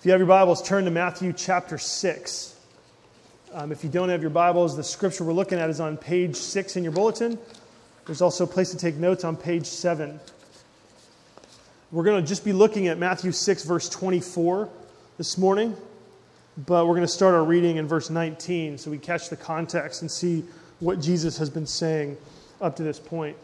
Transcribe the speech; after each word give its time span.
If 0.00 0.06
you 0.06 0.12
have 0.12 0.20
your 0.20 0.28
Bibles, 0.28 0.62
turn 0.62 0.86
to 0.86 0.90
Matthew 0.90 1.34
chapter 1.34 1.76
6. 1.76 2.54
Um, 3.52 3.70
if 3.70 3.84
you 3.84 3.90
don't 3.90 4.08
have 4.08 4.22
your 4.22 4.30
Bibles, 4.30 4.74
the 4.74 4.82
scripture 4.82 5.24
we're 5.24 5.34
looking 5.34 5.58
at 5.58 5.68
is 5.68 5.78
on 5.78 5.98
page 5.98 6.36
6 6.36 6.76
in 6.76 6.84
your 6.84 6.92
bulletin. 6.94 7.38
There's 8.06 8.22
also 8.22 8.44
a 8.44 8.46
place 8.46 8.70
to 8.70 8.78
take 8.78 8.94
notes 8.94 9.24
on 9.24 9.36
page 9.36 9.66
7. 9.66 10.18
We're 11.92 12.04
going 12.04 12.22
to 12.22 12.26
just 12.26 12.46
be 12.46 12.54
looking 12.54 12.88
at 12.88 12.96
Matthew 12.96 13.30
6, 13.30 13.64
verse 13.64 13.90
24 13.90 14.70
this 15.18 15.36
morning, 15.36 15.76
but 16.56 16.86
we're 16.86 16.94
going 16.94 17.06
to 17.06 17.06
start 17.06 17.34
our 17.34 17.44
reading 17.44 17.76
in 17.76 17.86
verse 17.86 18.08
19 18.08 18.78
so 18.78 18.90
we 18.90 18.96
catch 18.96 19.28
the 19.28 19.36
context 19.36 20.00
and 20.00 20.10
see 20.10 20.44
what 20.78 21.02
Jesus 21.02 21.36
has 21.36 21.50
been 21.50 21.66
saying 21.66 22.16
up 22.62 22.74
to 22.76 22.82
this 22.82 22.98
point. 22.98 23.36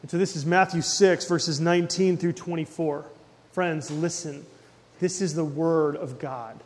And 0.00 0.10
so 0.10 0.16
this 0.16 0.36
is 0.36 0.46
Matthew 0.46 0.80
6, 0.80 1.26
verses 1.26 1.60
19 1.60 2.16
through 2.16 2.32
24. 2.32 3.04
Friends, 3.58 3.90
listen. 3.90 4.46
This 5.00 5.20
is 5.20 5.34
the 5.34 5.44
word 5.44 5.96
of 5.96 6.20
God. 6.20 6.60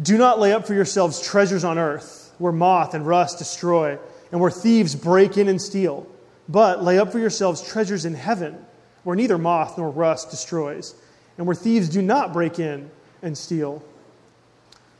Do 0.00 0.16
not 0.16 0.40
lay 0.40 0.54
up 0.54 0.66
for 0.66 0.72
yourselves 0.72 1.20
treasures 1.20 1.64
on 1.64 1.76
earth, 1.76 2.32
where 2.38 2.50
moth 2.50 2.94
and 2.94 3.06
rust 3.06 3.36
destroy, 3.36 3.98
and 4.32 4.40
where 4.40 4.50
thieves 4.50 4.94
break 4.94 5.36
in 5.36 5.48
and 5.48 5.60
steal. 5.60 6.06
But 6.48 6.82
lay 6.82 6.98
up 6.98 7.12
for 7.12 7.18
yourselves 7.18 7.60
treasures 7.60 8.06
in 8.06 8.14
heaven, 8.14 8.56
where 9.02 9.14
neither 9.14 9.36
moth 9.36 9.76
nor 9.76 9.90
rust 9.90 10.30
destroys, 10.30 10.94
and 11.36 11.46
where 11.46 11.54
thieves 11.54 11.90
do 11.90 12.00
not 12.00 12.32
break 12.32 12.58
in 12.58 12.90
and 13.20 13.36
steal. 13.36 13.82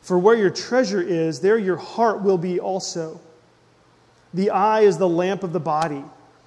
For 0.02 0.18
where 0.18 0.36
your 0.36 0.50
treasure 0.50 1.00
is, 1.00 1.40
there 1.40 1.56
your 1.56 1.78
heart 1.78 2.20
will 2.20 2.36
be 2.36 2.60
also. 2.60 3.18
The 4.34 4.50
eye 4.50 4.82
is 4.82 4.98
the 4.98 5.08
lamp 5.08 5.42
of 5.42 5.54
the 5.54 5.58
body. 5.58 6.04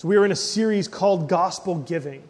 So, 0.00 0.08
we 0.08 0.16
are 0.16 0.24
in 0.24 0.32
a 0.32 0.36
series 0.36 0.88
called 0.88 1.28
Gospel 1.28 1.74
Giving. 1.74 2.26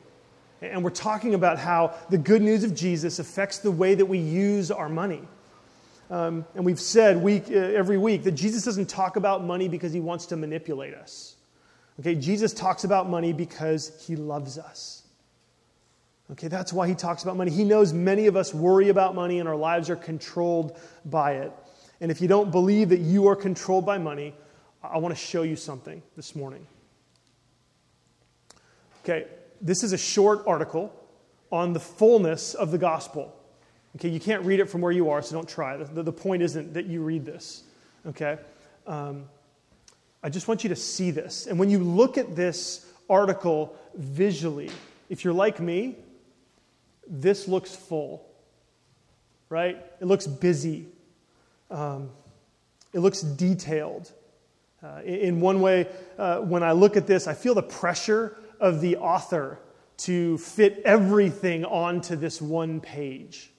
And 0.61 0.83
we're 0.83 0.91
talking 0.91 1.35
about 1.35 1.57
how 1.57 1.95
the 2.09 2.19
good 2.19 2.43
news 2.43 2.65
of 2.65 2.75
Jesus 2.75 3.21
affects 3.21 3.59
the 3.59 3.71
way 3.71 3.95
that 3.95 4.07
we 4.07 4.19
use 4.19 4.73
our 4.73 4.89
money. 4.89 5.23
Um, 6.11 6.45
and 6.57 6.65
we've 6.65 6.81
said 6.81 7.23
week, 7.23 7.45
uh, 7.49 7.55
every 7.55 7.97
week 7.97 8.25
that 8.25 8.33
Jesus 8.33 8.65
doesn't 8.65 8.89
talk 8.89 9.15
about 9.15 9.45
money 9.45 9.69
because 9.69 9.93
he 9.93 10.01
wants 10.01 10.27
to 10.27 10.37
manipulate 10.37 10.95
us. 10.95 11.37
Okay, 12.01 12.17
Jesus 12.17 12.53
talks 12.53 12.83
about 12.83 13.09
money 13.09 13.33
because 13.33 14.05
he 14.05 14.17
loves 14.17 14.59
us. 14.59 15.05
Okay, 16.33 16.49
that's 16.49 16.73
why 16.73 16.89
he 16.89 16.97
talks 16.97 17.23
about 17.23 17.37
money. 17.37 17.53
He 17.53 17.63
knows 17.63 17.93
many 17.93 18.27
of 18.27 18.35
us 18.35 18.53
worry 18.53 18.89
about 18.89 19.15
money 19.15 19.39
and 19.39 19.49
our 19.49 19.55
lives 19.55 19.89
are 19.91 19.95
controlled 19.95 20.77
by 21.05 21.35
it. 21.35 21.53
And 22.01 22.11
if 22.11 22.21
you 22.21 22.27
don't 22.27 22.51
believe 22.51 22.89
that 22.89 22.99
you 22.99 23.29
are 23.29 23.37
controlled 23.37 23.87
by 23.87 23.99
money, 23.99 24.35
I 24.83 24.99
want 24.99 25.15
to 25.15 25.21
show 25.21 25.43
you 25.43 25.55
something 25.55 26.03
this 26.17 26.35
morning. 26.35 26.67
Okay, 29.05 29.27
this 29.61 29.83
is 29.83 29.93
a 29.93 29.99
short 29.99 30.43
article 30.47 30.95
on 31.51 31.73
the 31.73 31.81
fullness 31.81 32.55
of 32.55 32.71
the 32.71 32.79
gospel. 32.79 33.35
Okay, 33.97 34.09
you 34.09 34.21
can't 34.21 34.45
read 34.45 34.61
it 34.61 34.69
from 34.69 34.81
where 34.81 34.93
you 34.93 35.11
are, 35.11 35.23
so 35.23 35.35
don't 35.35 35.49
try. 35.49 35.77
The, 35.77 36.03
the 36.03 36.13
point 36.13 36.43
isn't 36.43 36.75
that 36.75 36.87
you 36.87 37.03
read 37.03 37.25
this. 37.25 37.65
Okay? 38.07 38.39
Um, 38.87 39.25
I 40.23 40.29
just 40.29 40.49
want 40.49 40.63
you 40.63 40.69
to 40.69 40.77
see 40.77 41.11
this. 41.11 41.47
And 41.47 41.59
when 41.59 41.71
you 41.71 41.79
look 41.79 42.19
at 42.19 42.37
this 42.37 42.87
article 43.09 43.77
visually, 43.95 44.71
if 45.09 45.25
you're 45.25 45.35
like 45.35 45.61
me, 45.61 45.97
this 47.07 47.49
looks 47.49 47.75
full, 47.75 48.29
right? 49.49 49.85
It 50.01 50.05
looks 50.05 50.27
busy. 50.27 50.87
Um, 51.71 52.11
it 52.93 53.01
looks 53.01 53.21
detailed. 53.23 54.13
Uh, 54.83 55.01
in 55.05 55.41
one 55.41 55.61
way, 55.61 55.89
uh, 56.17 56.39
when 56.39 56.63
I 56.63 56.73
look 56.73 56.97
at 56.97 57.07
this, 57.07 57.27
I 57.27 57.35
feel 57.35 57.55
the 57.55 57.63
pressure 57.63 58.39
of 58.61 58.81
the 58.81 58.97
author 58.97 59.59
to 59.99 60.39
fit 60.39 60.83
everything 60.85 61.65
onto 61.65 62.17
this 62.17 62.41
one 62.41 62.81
page. 62.81 63.53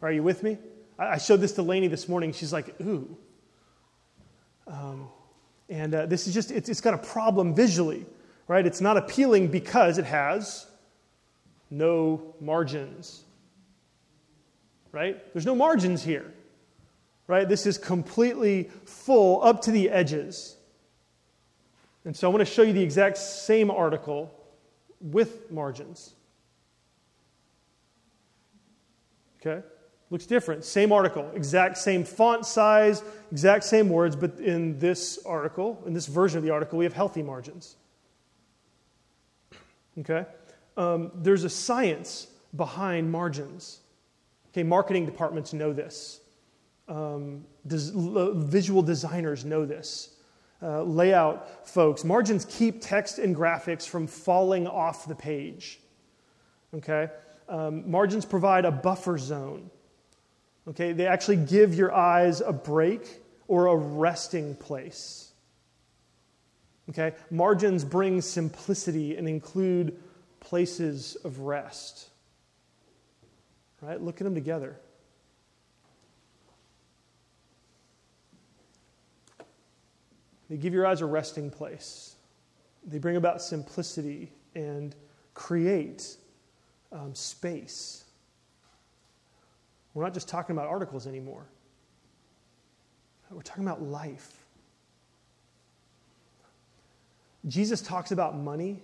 Are 0.00 0.12
you 0.12 0.22
with 0.22 0.42
me? 0.42 0.58
I 0.98 1.18
showed 1.18 1.40
this 1.40 1.52
to 1.52 1.62
Lainey 1.62 1.88
this 1.88 2.08
morning. 2.08 2.32
She's 2.32 2.52
like, 2.52 2.80
ooh. 2.80 3.16
Um, 4.66 5.08
and 5.68 5.94
uh, 5.94 6.06
this 6.06 6.26
is 6.26 6.34
just, 6.34 6.50
it's, 6.50 6.68
it's 6.68 6.80
got 6.80 6.94
a 6.94 6.98
problem 6.98 7.54
visually, 7.54 8.06
right? 8.48 8.64
It's 8.64 8.80
not 8.80 8.96
appealing 8.96 9.48
because 9.48 9.98
it 9.98 10.04
has 10.04 10.66
no 11.70 12.34
margins, 12.40 13.24
right? 14.92 15.32
There's 15.32 15.46
no 15.46 15.54
margins 15.54 16.02
here, 16.02 16.32
right? 17.26 17.48
This 17.48 17.66
is 17.66 17.76
completely 17.76 18.70
full 18.84 19.42
up 19.42 19.62
to 19.62 19.70
the 19.70 19.90
edges. 19.90 20.56
And 22.04 22.14
so 22.16 22.28
I 22.28 22.32
want 22.32 22.46
to 22.46 22.52
show 22.52 22.62
you 22.62 22.72
the 22.72 22.82
exact 22.82 23.16
same 23.16 23.70
article 23.70 24.32
with 25.00 25.50
margins. 25.50 26.14
Okay? 29.40 29.64
Looks 30.10 30.26
different. 30.26 30.64
Same 30.64 30.92
article, 30.92 31.30
exact 31.34 31.78
same 31.78 32.04
font 32.04 32.44
size, 32.46 33.02
exact 33.32 33.64
same 33.64 33.88
words, 33.88 34.16
but 34.16 34.38
in 34.38 34.78
this 34.78 35.18
article, 35.24 35.82
in 35.86 35.94
this 35.94 36.06
version 36.06 36.38
of 36.38 36.44
the 36.44 36.50
article, 36.50 36.78
we 36.78 36.84
have 36.84 36.92
healthy 36.92 37.22
margins. 37.22 37.76
Okay? 39.98 40.26
Um, 40.76 41.10
there's 41.14 41.44
a 41.44 41.50
science 41.50 42.28
behind 42.56 43.10
margins. 43.10 43.80
Okay, 44.48 44.62
marketing 44.62 45.06
departments 45.06 45.52
know 45.52 45.72
this. 45.72 46.20
Um, 46.86 47.44
visual 47.64 48.82
designers 48.82 49.44
know 49.44 49.64
this 49.64 50.13
uh, 50.64 50.82
layout 50.82 51.68
folks, 51.68 52.04
margins 52.04 52.46
keep 52.46 52.80
text 52.80 53.18
and 53.18 53.36
graphics 53.36 53.86
from 53.86 54.06
falling 54.06 54.66
off 54.66 55.06
the 55.06 55.14
page. 55.14 55.78
Okay? 56.74 57.08
Um, 57.48 57.90
margins 57.90 58.24
provide 58.24 58.64
a 58.64 58.72
buffer 58.72 59.18
zone. 59.18 59.70
Okay? 60.66 60.92
They 60.92 61.06
actually 61.06 61.36
give 61.36 61.74
your 61.74 61.94
eyes 61.94 62.40
a 62.40 62.52
break 62.52 63.20
or 63.46 63.66
a 63.66 63.76
resting 63.76 64.54
place. 64.54 65.32
Okay? 66.88 67.12
Margins 67.30 67.84
bring 67.84 68.22
simplicity 68.22 69.16
and 69.16 69.28
include 69.28 70.00
places 70.40 71.16
of 71.24 71.40
rest. 71.40 72.08
Right? 73.82 74.00
Look 74.00 74.22
at 74.22 74.24
them 74.24 74.34
together. 74.34 74.80
They 80.48 80.56
give 80.56 80.74
your 80.74 80.86
eyes 80.86 81.00
a 81.00 81.06
resting 81.06 81.50
place. 81.50 82.16
They 82.86 82.98
bring 82.98 83.16
about 83.16 83.40
simplicity 83.40 84.32
and 84.54 84.94
create 85.32 86.16
um, 86.92 87.14
space. 87.14 88.04
We're 89.94 90.04
not 90.04 90.14
just 90.14 90.28
talking 90.28 90.54
about 90.54 90.68
articles 90.68 91.06
anymore, 91.06 91.46
we're 93.30 93.42
talking 93.42 93.64
about 93.64 93.82
life. 93.82 94.40
Jesus 97.46 97.82
talks 97.82 98.10
about 98.10 98.38
money 98.38 98.82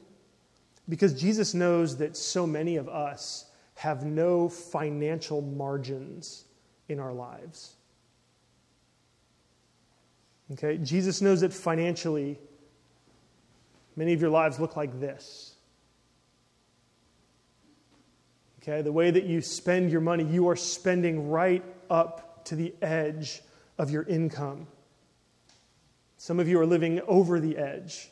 because 0.88 1.18
Jesus 1.18 1.54
knows 1.54 1.96
that 1.96 2.14
so 2.14 2.46
many 2.46 2.76
of 2.76 2.88
us 2.90 3.46
have 3.74 4.04
no 4.04 4.50
financial 4.50 5.40
margins 5.40 6.44
in 6.88 6.98
our 6.98 7.14
lives. 7.14 7.76
Okay? 10.52 10.78
Jesus 10.78 11.20
knows 11.20 11.40
that 11.42 11.52
financially, 11.52 12.38
many 13.96 14.12
of 14.12 14.20
your 14.20 14.30
lives 14.30 14.58
look 14.58 14.76
like 14.76 15.00
this. 15.00 15.54
Okay? 18.62 18.82
The 18.82 18.92
way 18.92 19.10
that 19.10 19.24
you 19.24 19.40
spend 19.40 19.90
your 19.90 20.00
money, 20.00 20.24
you 20.24 20.48
are 20.48 20.56
spending 20.56 21.28
right 21.30 21.64
up 21.88 22.44
to 22.46 22.56
the 22.56 22.74
edge 22.82 23.42
of 23.78 23.90
your 23.90 24.02
income. 24.04 24.66
Some 26.18 26.38
of 26.38 26.48
you 26.48 26.60
are 26.60 26.66
living 26.66 27.00
over 27.06 27.40
the 27.40 27.56
edge. 27.56 28.10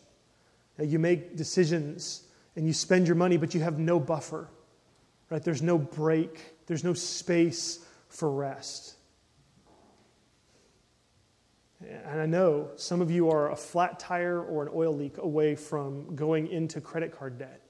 Now, 0.79 0.84
you 0.84 0.99
make 0.99 1.37
decisions 1.37 2.23
and 2.56 2.67
you 2.67 2.73
spend 2.73 3.06
your 3.06 3.17
money, 3.17 3.37
but 3.37 3.55
you 3.55 3.61
have 3.61 3.79
no 3.79 4.00
buffer. 4.00 4.49
Right? 5.29 5.43
There's 5.43 5.61
no 5.61 5.76
break, 5.76 6.67
there's 6.67 6.84
no 6.84 6.94
space 6.94 7.81
for 8.08 8.31
rest. 8.31 8.97
And 11.80 12.20
I 12.20 12.26
know 12.26 12.70
some 12.76 13.00
of 13.00 13.10
you 13.10 13.30
are 13.30 13.52
a 13.52 13.56
flat 13.56 14.00
tire 14.00 14.42
or 14.42 14.64
an 14.64 14.70
oil 14.75 14.92
leak 14.92 15.19
away 15.19 15.54
from 15.54 16.16
going 16.16 16.48
into 16.48 16.80
credit 16.80 17.16
card 17.16 17.38
debt. 17.38 17.62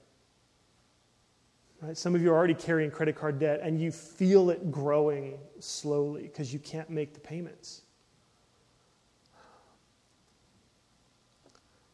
Right? 1.81 1.95
Some 1.95 2.15
of 2.15 2.21
you 2.21 2.31
are 2.31 2.35
already 2.35 2.55
carrying 2.55 2.91
credit 2.91 3.15
card 3.15 3.39
debt 3.39 3.61
and 3.61 3.79
you 3.79 3.91
feel 3.91 4.49
it 4.49 4.71
growing 4.71 5.37
slowly 5.59 6.23
because 6.23 6.51
you 6.51 6.59
can't 6.59 6.89
make 6.89 7.13
the 7.13 7.19
payments. 7.19 7.83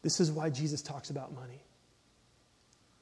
This 0.02 0.20
is 0.20 0.30
why 0.30 0.50
Jesus 0.50 0.82
talks 0.82 1.10
about 1.10 1.34
money. 1.34 1.62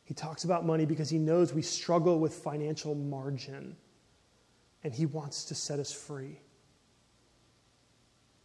He 0.04 0.12
talks 0.12 0.44
about 0.44 0.66
money 0.66 0.84
because 0.84 1.08
he 1.08 1.18
knows 1.18 1.54
we 1.54 1.62
struggle 1.62 2.18
with 2.18 2.34
financial 2.34 2.94
margin 2.94 3.76
and 4.82 4.92
he 4.92 5.06
wants 5.06 5.46
to 5.46 5.54
set 5.54 5.78
us 5.78 5.92
free. 5.92 6.40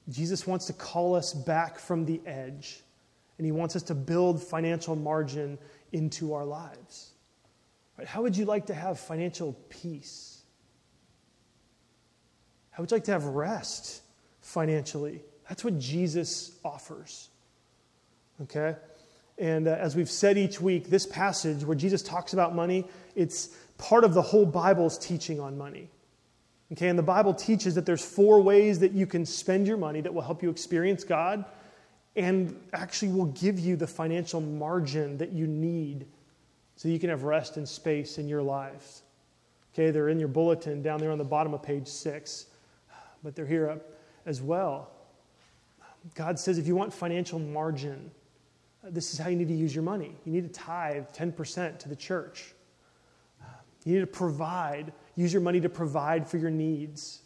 Jesus 0.10 0.48
wants 0.48 0.66
to 0.68 0.74
call 0.74 1.16
us 1.16 1.34
back 1.34 1.80
from 1.80 2.06
the 2.06 2.22
edge 2.26 2.82
and 3.38 3.46
he 3.46 3.52
wants 3.52 3.76
us 3.76 3.84
to 3.84 3.96
build 3.96 4.44
financial 4.44 4.96
margin 4.96 5.58
into 5.92 6.34
our 6.34 6.46
lives. 6.46 7.12
How 8.06 8.22
would 8.22 8.36
you 8.36 8.46
like 8.46 8.68
to 8.68 8.74
have 8.74 9.00
financial 9.00 9.54
peace? 9.70 10.42
How 12.72 12.84
would 12.84 12.92
you 12.92 12.96
like 12.96 13.06
to 13.06 13.12
have 13.12 13.26
rest 13.26 14.02
financially? 14.42 15.22
That's 15.48 15.64
what 15.64 15.80
Jesus 15.80 16.52
offers. 16.64 17.30
Okay? 18.44 18.76
And 19.38 19.68
uh, 19.68 19.72
as 19.72 19.96
we've 19.96 20.10
said 20.10 20.38
each 20.38 20.62
week, 20.62 20.90
this 20.90 21.06
passage 21.06 21.64
where 21.64 21.76
Jesus 21.76 22.02
talks 22.02 22.34
about 22.34 22.56
money, 22.56 22.86
it's 23.16 23.50
part 23.78 24.04
of 24.04 24.14
the 24.14 24.22
whole 24.22 24.46
Bible's 24.46 24.98
teaching 24.98 25.40
on 25.40 25.58
money. 25.58 25.90
Okay, 26.72 26.88
and 26.88 27.00
the 27.00 27.04
Bible 27.04 27.34
teaches 27.34 27.76
that 27.76 27.86
there's 27.86 28.06
four 28.06 28.42
ways 28.42 28.80
that 28.80 28.92
you 28.92 29.08
can 29.08 29.26
spend 29.26 29.66
your 29.66 29.78
money 29.78 30.02
that 30.02 30.14
will 30.14 30.22
help 30.22 30.44
you 30.44 30.50
experience 30.50 31.04
God 31.04 31.46
and 32.16 32.56
actually 32.74 33.12
will 33.12 33.26
give 33.26 33.60
you 33.60 33.76
the 33.76 33.88
financial 33.88 34.40
margin 34.40 35.18
that 35.18 35.32
you 35.32 35.48
need 35.48 36.06
so 36.76 36.88
you 36.88 37.00
can 37.00 37.10
have 37.10 37.24
rest 37.24 37.58
and 37.58 37.68
space 37.68 38.18
in 38.18 38.28
your 38.28 38.42
lives. 38.42 39.02
Okay, 39.74 39.92
they're 39.92 40.10
in 40.10 40.20
your 40.20 40.28
bulletin 40.28 40.82
down 40.82 41.00
there 41.00 41.12
on 41.12 41.18
the 41.18 41.24
bottom 41.24 41.54
of 41.54 41.64
page 41.64 41.88
six, 41.88 42.48
but 43.24 43.36
they're 43.36 43.46
here 43.46 43.70
up 43.70 43.82
as 44.26 44.42
well. 44.42 44.92
God 46.16 46.40
says 46.40 46.58
if 46.58 46.68
you 46.68 46.76
want 46.76 46.94
financial 46.94 47.40
margin, 47.40 48.12
this 48.84 49.14
is 49.14 49.20
how 49.20 49.30
you 49.30 49.36
need 49.36 49.48
to 49.48 49.54
use 49.54 49.74
your 49.74 49.84
money. 49.84 50.16
You 50.26 50.32
need 50.32 50.54
to 50.54 50.60
tithe 50.60 51.06
10% 51.14 51.80
to 51.80 51.90
the 51.90 51.96
church. 51.96 52.54
You 53.86 53.96
need 53.96 54.02
to 54.02 54.08
provide, 54.08 54.94
use 55.20 55.34
your 55.34 55.42
money 55.42 55.60
to 55.60 55.70
provide 55.70 56.26
for 56.28 56.38
your 56.38 56.50
needs. 56.50 57.20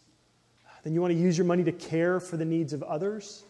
Then 0.82 0.94
you 0.94 1.00
want 1.00 1.12
to 1.12 1.18
use 1.18 1.38
your 1.38 1.46
money 1.46 1.62
to 1.62 1.72
care 1.72 2.18
for 2.18 2.36
the 2.36 2.44
needs 2.44 2.72
of 2.72 2.82
others. 2.82 3.44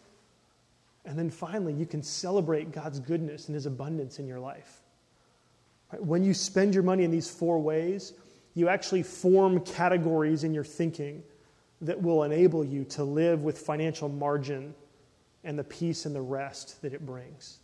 And 1.03 1.17
then 1.17 1.31
finally, 1.31 1.73
you 1.73 1.87
can 1.87 2.03
celebrate 2.03 2.71
God's 2.71 2.99
goodness 2.99 3.47
and 3.47 3.55
His 3.55 3.65
abundance 3.65 4.19
in 4.19 4.27
your 4.27 4.39
life. 4.39 4.81
When 5.97 6.23
you 6.23 6.33
spend 6.33 6.75
your 6.75 6.83
money 6.83 7.03
in 7.03 7.11
these 7.11 7.29
four 7.29 7.59
ways, 7.59 8.13
you 8.53 8.69
actually 8.69 9.01
form 9.01 9.61
categories 9.61 10.43
in 10.43 10.53
your 10.53 10.63
thinking 10.63 11.23
that 11.81 11.99
will 12.01 12.23
enable 12.23 12.63
you 12.63 12.85
to 12.85 13.03
live 13.03 13.43
with 13.43 13.57
financial 13.57 14.09
margin 14.09 14.75
and 15.43 15.57
the 15.57 15.63
peace 15.63 16.05
and 16.05 16.15
the 16.15 16.21
rest 16.21 16.81
that 16.83 16.93
it 16.93 17.03
brings. 17.03 17.57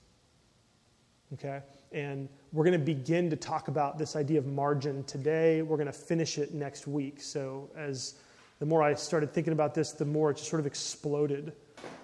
Okay? 1.34 1.62
And 1.92 2.30
we're 2.54 2.64
going 2.64 2.80
to 2.80 2.86
begin 2.86 3.30
to 3.32 3.36
talk 3.36 3.68
about 3.68 3.98
this 3.98 4.16
idea 4.16 4.40
of 4.40 4.46
margin 4.46 5.04
today. 5.04 5.62
We're 5.62 5.78
going 5.78 5.88
to 5.88 5.94
finish 5.94 6.38
it 6.38 6.54
next 6.54 6.88
week. 6.88 7.22
So, 7.22 7.70
as 7.76 8.16
the 8.60 8.66
more 8.66 8.82
I 8.82 8.94
started 8.94 9.34
thinking 9.34 9.54
about 9.54 9.74
this, 9.74 9.92
the 9.92 10.06
more 10.06 10.32
it 10.32 10.38
just 10.38 10.50
sort 10.50 10.60
of 10.60 10.66
exploded, 10.66 11.54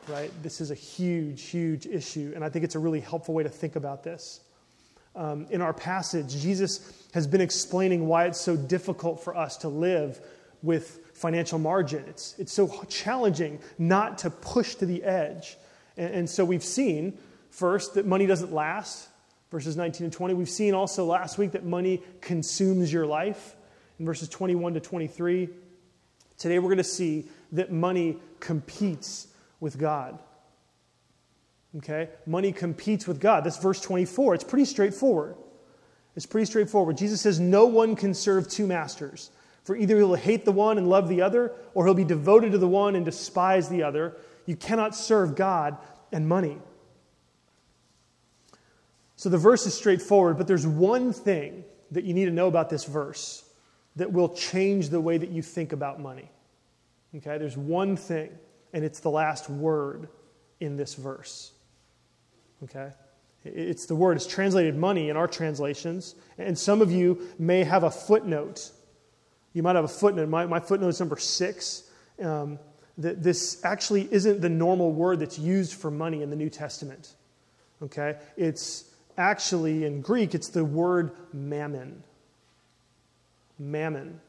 right? 0.10 0.32
This 0.44 0.60
is 0.60 0.72
a 0.72 0.76
huge, 0.76 1.44
huge 1.44 1.86
issue. 1.86 2.34
And 2.36 2.44
I 2.44 2.50
think 2.50 2.66
it's 2.66 2.76
a 2.76 2.80
really 2.80 3.00
helpful 3.00 3.34
way 3.34 3.44
to 3.44 3.50
think 3.50 3.76
about 3.76 4.04
this. 4.04 4.42
Um, 5.16 5.48
in 5.50 5.62
our 5.62 5.74
passage, 5.74 6.36
Jesus 6.36 7.08
has 7.14 7.26
been 7.26 7.42
explaining 7.42 8.08
why 8.08 8.26
it's 8.26 8.42
so 8.42 8.56
difficult 8.58 9.24
for 9.24 9.38
us 9.38 9.58
to 9.58 9.70
live 9.70 10.20
with 10.62 11.00
financial 11.14 11.60
margin. 11.60 12.04
It's, 12.08 12.36
it's 12.38 12.52
so 12.52 12.68
challenging 12.90 13.60
not 13.78 14.18
to 14.20 14.30
push 14.30 14.76
to 14.76 14.86
the 14.86 15.04
edge. 15.04 15.58
And, 15.96 16.14
and 16.14 16.30
so 16.30 16.44
we've 16.44 16.64
seen, 16.64 17.18
first, 17.52 17.94
that 17.94 18.06
money 18.06 18.26
doesn't 18.26 18.52
last 18.52 19.08
verses 19.52 19.78
19 19.78 20.06
and 20.06 20.14
20. 20.14 20.34
We've 20.34 20.50
seen 20.50 20.74
also 20.74 21.06
last 21.06 21.38
week 21.38 21.52
that 21.52 21.66
money 21.66 22.02
consumes 22.22 22.92
your 22.92 23.06
life 23.06 23.56
in 24.00 24.06
verses 24.06 24.30
21 24.30 24.74
to 24.76 24.80
23. 24.80 25.50
Today 26.38 26.60
we're 26.60 26.70
going 26.70 26.78
to 26.78 26.84
see 26.84 27.28
that 27.54 27.72
money 27.72 28.18
competes 28.40 29.28
with 29.60 29.78
God. 29.80 30.20
Okay? 31.78 32.10
Money 32.26 32.52
competes 32.52 33.08
with 33.08 33.20
God. 33.20 33.44
That's 33.44 33.58
verse 33.58 33.82
24. 33.82 34.36
It's 34.36 34.44
pretty 34.44 34.66
straightforward. 34.66 35.36
It's 36.16 36.26
pretty 36.26 36.46
straightforward. 36.46 36.98
Jesus 36.98 37.22
says, 37.22 37.40
No 37.40 37.66
one 37.66 37.96
can 37.96 38.14
serve 38.14 38.50
two 38.50 38.68
masters. 38.68 39.32
For 39.64 39.76
either 39.76 39.98
he'll 39.98 40.16
hate 40.16 40.46
the 40.46 40.52
one 40.52 40.78
and 40.78 40.90
love 40.90 41.10
the 41.10 41.22
other, 41.22 41.52
or 41.74 41.86
he'll 41.86 41.94
be 41.94 42.06
devoted 42.06 42.54
to 42.54 42.58
the 42.58 42.68
one 42.68 42.96
and 42.96 43.04
despise 43.04 43.68
the 43.68 43.84
other. 43.84 44.16
You 44.46 44.56
cannot 44.56 44.96
serve 44.96 45.36
God 45.36 45.78
and 46.12 46.28
money. 46.28 46.58
So 49.18 49.30
the 49.30 49.38
verse 49.38 49.66
is 49.66 49.74
straightforward, 49.74 50.38
but 50.38 50.48
there's 50.48 50.66
one 50.66 51.12
thing 51.12 51.66
that 51.92 52.04
you 52.04 52.14
need 52.14 52.26
to 52.26 52.32
know 52.32 52.48
about 52.48 52.70
this 52.70 52.86
verse 52.86 53.44
that 53.96 54.14
will 54.14 54.30
change 54.30 54.90
the 54.90 55.02
way 55.02 55.18
that 55.18 55.30
you 55.30 55.42
think 55.42 55.74
about 55.74 56.00
money. 56.00 56.30
Okay, 57.16 57.38
there's 57.40 57.58
one 57.58 57.98
thing, 57.98 58.30
and 58.74 58.86
it's 58.86 59.00
the 59.00 59.10
last 59.10 59.50
word 59.50 60.08
in 60.60 60.78
this 60.78 60.94
verse. 60.94 61.52
Okay? 62.64 62.92
It's 63.44 63.88
the 63.88 63.96
word, 63.96 64.18
it's 64.18 64.28
translated 64.28 64.76
money 64.76 65.10
in 65.10 65.18
our 65.18 65.28
translations. 65.28 66.16
And 66.38 66.58
some 66.58 66.82
of 66.82 66.92
you 66.92 67.28
may 67.40 67.64
have 67.64 67.84
a 67.84 67.92
footnote. 67.92 68.70
You 69.54 69.64
might 69.64 69.76
have 69.76 69.86
a 69.86 69.90
footnote. 69.90 70.30
My, 70.30 70.46
my 70.46 70.60
footnote 70.60 70.90
is 70.90 71.00
number 71.00 71.18
six. 71.18 71.90
Um, 72.22 72.60
that 73.00 73.22
this 73.22 73.64
actually 73.64 74.12
isn't 74.12 74.42
the 74.42 74.50
normal 74.50 74.92
word 74.92 75.20
that's 75.20 75.38
used 75.40 75.74
for 75.74 75.90
money 75.92 76.24
in 76.24 76.30
the 76.30 76.36
New 76.36 76.50
Testament. 76.50 77.14
Okay? 77.82 78.18
It's 78.36 78.87
actually, 79.18 79.86
in 79.86 80.02
Greek, 80.02 80.36
it's 80.36 80.50
the 80.50 80.64
word 80.64 81.12
mammon. 81.34 82.04
Mammon. 83.60 84.20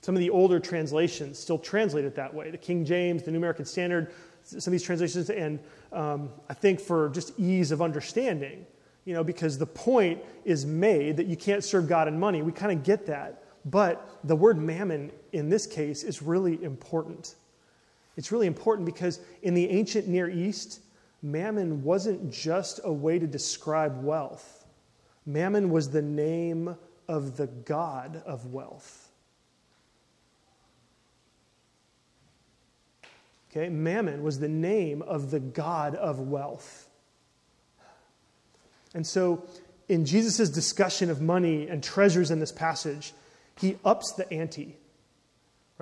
Some 0.00 0.16
of 0.16 0.20
the 0.20 0.30
older 0.30 0.58
translations 0.58 1.38
still 1.38 1.58
translate 1.58 2.04
it 2.04 2.14
that 2.16 2.32
way. 2.34 2.50
The 2.50 2.58
King 2.58 2.84
James, 2.84 3.22
the 3.22 3.30
New 3.30 3.38
American 3.38 3.64
Standard, 3.64 4.12
some 4.42 4.58
of 4.58 4.72
these 4.72 4.82
translations, 4.82 5.30
and 5.30 5.60
um, 5.92 6.30
I 6.48 6.54
think 6.54 6.80
for 6.80 7.08
just 7.10 7.38
ease 7.38 7.70
of 7.70 7.80
understanding, 7.80 8.66
you 9.04 9.14
know, 9.14 9.22
because 9.22 9.58
the 9.58 9.66
point 9.66 10.20
is 10.44 10.66
made 10.66 11.16
that 11.18 11.26
you 11.26 11.36
can't 11.36 11.62
serve 11.62 11.88
God 11.88 12.08
and 12.08 12.18
money. 12.18 12.42
We 12.42 12.52
kind 12.52 12.72
of 12.76 12.84
get 12.84 13.06
that. 13.06 13.44
But 13.64 14.18
the 14.24 14.34
word 14.34 14.58
mammon 14.58 15.12
in 15.32 15.48
this 15.48 15.66
case 15.66 16.02
is 16.02 16.20
really 16.20 16.62
important. 16.64 17.36
It's 18.16 18.32
really 18.32 18.46
important 18.46 18.86
because 18.86 19.20
in 19.42 19.54
the 19.54 19.68
ancient 19.70 20.08
Near 20.08 20.28
East, 20.28 20.80
mammon 21.22 21.82
wasn't 21.82 22.32
just 22.32 22.80
a 22.84 22.92
way 22.92 23.18
to 23.18 23.26
describe 23.26 24.02
wealth, 24.02 24.66
mammon 25.24 25.70
was 25.70 25.90
the 25.90 26.02
name 26.02 26.76
of 27.08 27.36
the 27.36 27.46
God 27.46 28.22
of 28.26 28.46
wealth. 28.46 29.10
Okay, 33.50 33.68
mammon 33.68 34.22
was 34.22 34.40
the 34.40 34.48
name 34.48 35.02
of 35.02 35.30
the 35.30 35.40
God 35.40 35.94
of 35.94 36.18
wealth. 36.18 36.88
And 38.94 39.06
so, 39.06 39.46
in 39.88 40.06
Jesus' 40.06 40.48
discussion 40.48 41.10
of 41.10 41.20
money 41.20 41.68
and 41.68 41.82
treasures 41.82 42.30
in 42.30 42.40
this 42.40 42.52
passage, 42.52 43.12
he 43.58 43.76
ups 43.84 44.12
the 44.12 44.30
ante 44.32 44.78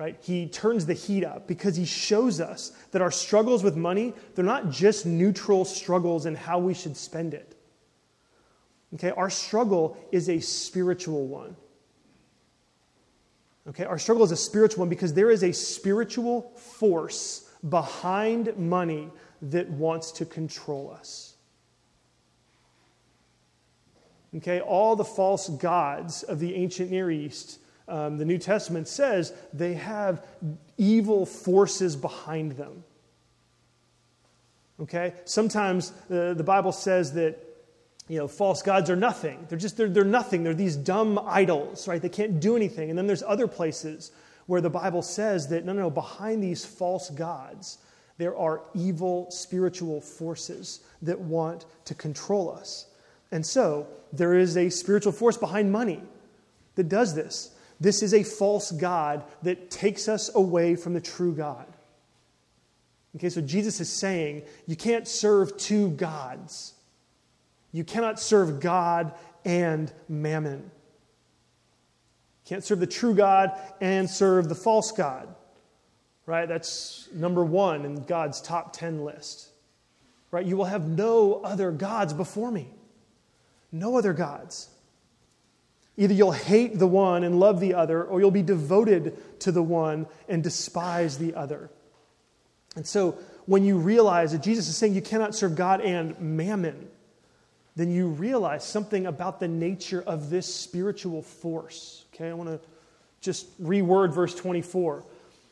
right? 0.01 0.17
He 0.19 0.47
turns 0.47 0.87
the 0.87 0.95
heat 0.95 1.23
up 1.23 1.47
because 1.47 1.75
he 1.75 1.85
shows 1.85 2.41
us 2.41 2.71
that 2.89 3.03
our 3.03 3.11
struggles 3.11 3.63
with 3.63 3.77
money, 3.77 4.15
they're 4.33 4.43
not 4.43 4.71
just 4.71 5.05
neutral 5.05 5.63
struggles 5.63 6.25
in 6.25 6.33
how 6.33 6.57
we 6.57 6.73
should 6.73 6.97
spend 6.97 7.35
it. 7.35 7.55
Okay, 8.95 9.11
our 9.11 9.29
struggle 9.29 9.95
is 10.11 10.27
a 10.27 10.39
spiritual 10.39 11.27
one. 11.27 11.55
Okay, 13.69 13.83
our 13.83 13.99
struggle 13.99 14.23
is 14.23 14.31
a 14.31 14.37
spiritual 14.37 14.79
one 14.79 14.89
because 14.89 15.13
there 15.13 15.29
is 15.29 15.43
a 15.43 15.51
spiritual 15.51 16.51
force 16.55 17.47
behind 17.69 18.57
money 18.57 19.07
that 19.43 19.69
wants 19.69 20.11
to 20.13 20.25
control 20.25 20.91
us. 20.99 21.35
Okay, 24.37 24.61
all 24.61 24.95
the 24.95 25.05
false 25.05 25.47
gods 25.47 26.23
of 26.23 26.39
the 26.39 26.55
ancient 26.55 26.89
Near 26.89 27.11
East 27.11 27.59
um, 27.91 28.17
the 28.17 28.25
New 28.25 28.37
Testament 28.37 28.87
says 28.87 29.33
they 29.53 29.73
have 29.73 30.25
evil 30.77 31.25
forces 31.25 31.95
behind 31.95 32.53
them. 32.53 32.83
Okay? 34.79 35.13
Sometimes 35.25 35.91
uh, 36.09 36.33
the 36.33 36.43
Bible 36.43 36.71
says 36.71 37.13
that 37.13 37.37
you 38.07 38.17
know, 38.17 38.27
false 38.27 38.61
gods 38.61 38.89
are 38.89 38.95
nothing. 38.95 39.45
They're 39.47 39.57
just, 39.57 39.77
they're, 39.77 39.89
they're 39.89 40.03
nothing. 40.03 40.43
They're 40.43 40.53
these 40.53 40.75
dumb 40.75 41.19
idols, 41.23 41.87
right? 41.87 42.01
They 42.01 42.09
can't 42.09 42.39
do 42.39 42.55
anything. 42.55 42.89
And 42.89 42.97
then 42.97 43.07
there's 43.07 43.23
other 43.23 43.47
places 43.47 44.11
where 44.47 44.61
the 44.61 44.69
Bible 44.69 45.01
says 45.01 45.47
that, 45.49 45.65
no, 45.65 45.73
no, 45.73 45.89
behind 45.89 46.41
these 46.41 46.65
false 46.65 47.09
gods, 47.09 47.77
there 48.17 48.35
are 48.35 48.61
evil 48.73 49.29
spiritual 49.31 50.01
forces 50.01 50.81
that 51.01 51.19
want 51.19 51.65
to 51.85 51.93
control 51.93 52.51
us. 52.51 52.87
And 53.31 53.45
so, 53.45 53.87
there 54.11 54.33
is 54.33 54.57
a 54.57 54.69
spiritual 54.69 55.13
force 55.13 55.37
behind 55.37 55.71
money 55.71 56.01
that 56.75 56.89
does 56.89 57.15
this. 57.15 57.55
This 57.81 58.03
is 58.03 58.13
a 58.13 58.21
false 58.21 58.71
God 58.71 59.23
that 59.41 59.71
takes 59.71 60.07
us 60.07 60.29
away 60.35 60.75
from 60.75 60.93
the 60.93 61.01
true 61.01 61.33
God. 61.33 61.65
Okay, 63.15 63.29
so 63.29 63.41
Jesus 63.41 63.81
is 63.81 63.89
saying 63.89 64.43
you 64.67 64.75
can't 64.75 65.07
serve 65.07 65.57
two 65.57 65.89
gods. 65.89 66.75
You 67.71 67.83
cannot 67.83 68.19
serve 68.19 68.59
God 68.59 69.13
and 69.43 69.91
mammon. 70.07 70.59
You 70.59 72.49
can't 72.49 72.63
serve 72.63 72.79
the 72.79 72.87
true 72.87 73.15
God 73.15 73.51
and 73.81 74.07
serve 74.07 74.47
the 74.47 74.55
false 74.55 74.91
God. 74.91 75.27
Right? 76.27 76.47
That's 76.47 77.09
number 77.13 77.43
one 77.43 77.83
in 77.83 78.03
God's 78.03 78.41
top 78.41 78.73
10 78.73 79.03
list. 79.03 79.49
Right? 80.29 80.45
You 80.45 80.55
will 80.55 80.65
have 80.65 80.87
no 80.87 81.41
other 81.43 81.71
gods 81.71 82.13
before 82.13 82.51
me. 82.51 82.69
No 83.71 83.97
other 83.97 84.13
gods. 84.13 84.69
Either 85.97 86.13
you'll 86.13 86.31
hate 86.31 86.79
the 86.79 86.87
one 86.87 87.23
and 87.23 87.39
love 87.39 87.59
the 87.59 87.73
other, 87.73 88.03
or 88.03 88.19
you'll 88.19 88.31
be 88.31 88.41
devoted 88.41 89.17
to 89.39 89.51
the 89.51 89.61
one 89.61 90.07
and 90.27 90.43
despise 90.43 91.17
the 91.17 91.35
other. 91.35 91.69
And 92.75 92.87
so, 92.87 93.17
when 93.45 93.65
you 93.65 93.77
realize 93.77 94.31
that 94.31 94.41
Jesus 94.41 94.67
is 94.67 94.77
saying 94.77 94.93
you 94.93 95.01
cannot 95.01 95.35
serve 95.35 95.55
God 95.55 95.81
and 95.81 96.17
mammon, 96.19 96.87
then 97.75 97.91
you 97.91 98.07
realize 98.07 98.63
something 98.63 99.05
about 99.05 99.39
the 99.39 99.47
nature 99.47 100.01
of 100.01 100.29
this 100.29 100.53
spiritual 100.53 101.21
force. 101.21 102.05
Okay, 102.13 102.29
I 102.29 102.33
want 102.33 102.49
to 102.49 102.59
just 103.19 103.61
reword 103.61 104.13
verse 104.13 104.35
24. 104.35 105.03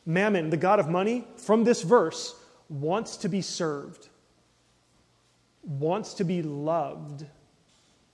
Mammon, 0.06 0.50
the 0.50 0.56
God 0.56 0.80
of 0.80 0.88
money, 0.88 1.26
from 1.36 1.64
this 1.64 1.82
verse, 1.82 2.34
wants 2.68 3.18
to 3.18 3.28
be 3.28 3.42
served, 3.42 4.08
wants 5.62 6.14
to 6.14 6.24
be 6.24 6.42
loved, 6.42 7.26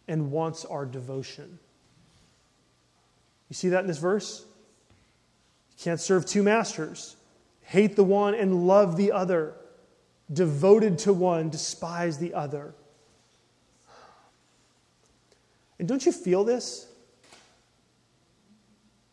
and 0.09 0.31
wants 0.31 0.65
our 0.65 0.85
devotion. 0.85 1.59
You 3.49 3.55
see 3.55 3.69
that 3.71 3.81
in 3.81 3.87
this 3.87 3.99
verse? 3.99 4.45
You 5.71 5.85
can't 5.85 6.01
serve 6.01 6.27
two 6.27 6.43
masters. 6.43 7.17
Hate 7.63 7.97
the 7.97 8.05
one 8.05 8.35
and 8.35 8.67
love 8.67 8.97
the 8.97 9.13
other. 9.13 9.55
Devoted 10.33 10.99
to 11.01 11.13
one, 11.13 11.51
despise 11.51 12.19
the 12.19 12.35
other. 12.35 12.75
And 15.79 15.87
don't 15.87 16.05
you 16.05 16.13
feel 16.13 16.43
this? 16.45 16.87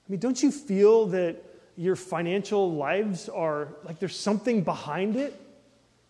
I 0.07 0.11
mean, 0.11 0.19
don't 0.19 0.41
you 0.41 0.51
feel 0.51 1.07
that 1.07 1.43
your 1.75 1.95
financial 1.95 2.73
lives 2.73 3.29
are 3.29 3.69
like 3.83 3.99
there's 3.99 4.17
something 4.17 4.63
behind 4.63 5.15
it? 5.15 5.39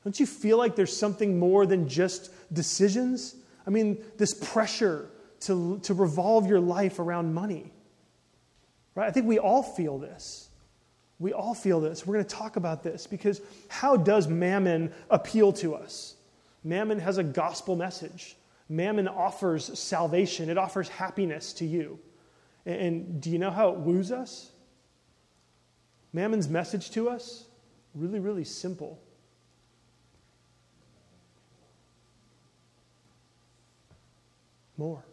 Don't 0.04 0.20
you 0.20 0.26
feel 0.26 0.58
like 0.58 0.76
there's 0.76 0.96
something 0.96 1.40
more 1.40 1.66
than 1.66 1.88
just 1.88 2.32
decisions? 2.54 3.36
I 3.66 3.70
mean, 3.70 4.04
this 4.18 4.34
pressure 4.34 5.10
to, 5.42 5.80
to 5.84 5.94
revolve 5.94 6.48
your 6.48 6.60
life 6.60 7.00
around 7.00 7.34
money. 7.34 7.72
Right? 8.96 9.08
I 9.08 9.12
think 9.12 9.26
we 9.26 9.40
all 9.40 9.64
feel 9.64 9.98
this. 9.98 10.50
We 11.20 11.34
all 11.34 11.54
feel 11.54 11.80
this. 11.80 12.06
We're 12.06 12.16
going 12.16 12.26
to 12.26 12.36
talk 12.36 12.56
about 12.56 12.84
this 12.84 13.08
because 13.08 13.42
how 13.68 13.96
does 13.96 14.28
mammon 14.28 14.92
appeal 15.10 15.54
to 15.54 15.76
us? 15.76 16.16
Mammon 16.64 17.00
has 17.00 17.18
a 17.18 17.24
gospel 17.24 17.76
message. 17.76 18.36
Mammon 18.70 19.08
offers 19.08 19.78
salvation, 19.78 20.50
it 20.50 20.58
offers 20.58 20.88
happiness 20.90 21.54
to 21.54 21.66
you. 21.66 22.00
And 22.66 23.22
do 23.22 23.30
you 23.30 23.38
know 23.38 23.52
how 23.52 23.70
it 23.70 23.78
woos 23.80 24.12
us? 24.12 24.52
Mammon's 26.14 26.48
message 26.48 26.92
to 26.92 27.10
us? 27.10 27.46
Really, 27.94 28.20
really 28.20 28.46
simple. 28.46 29.00
More. 34.78 35.04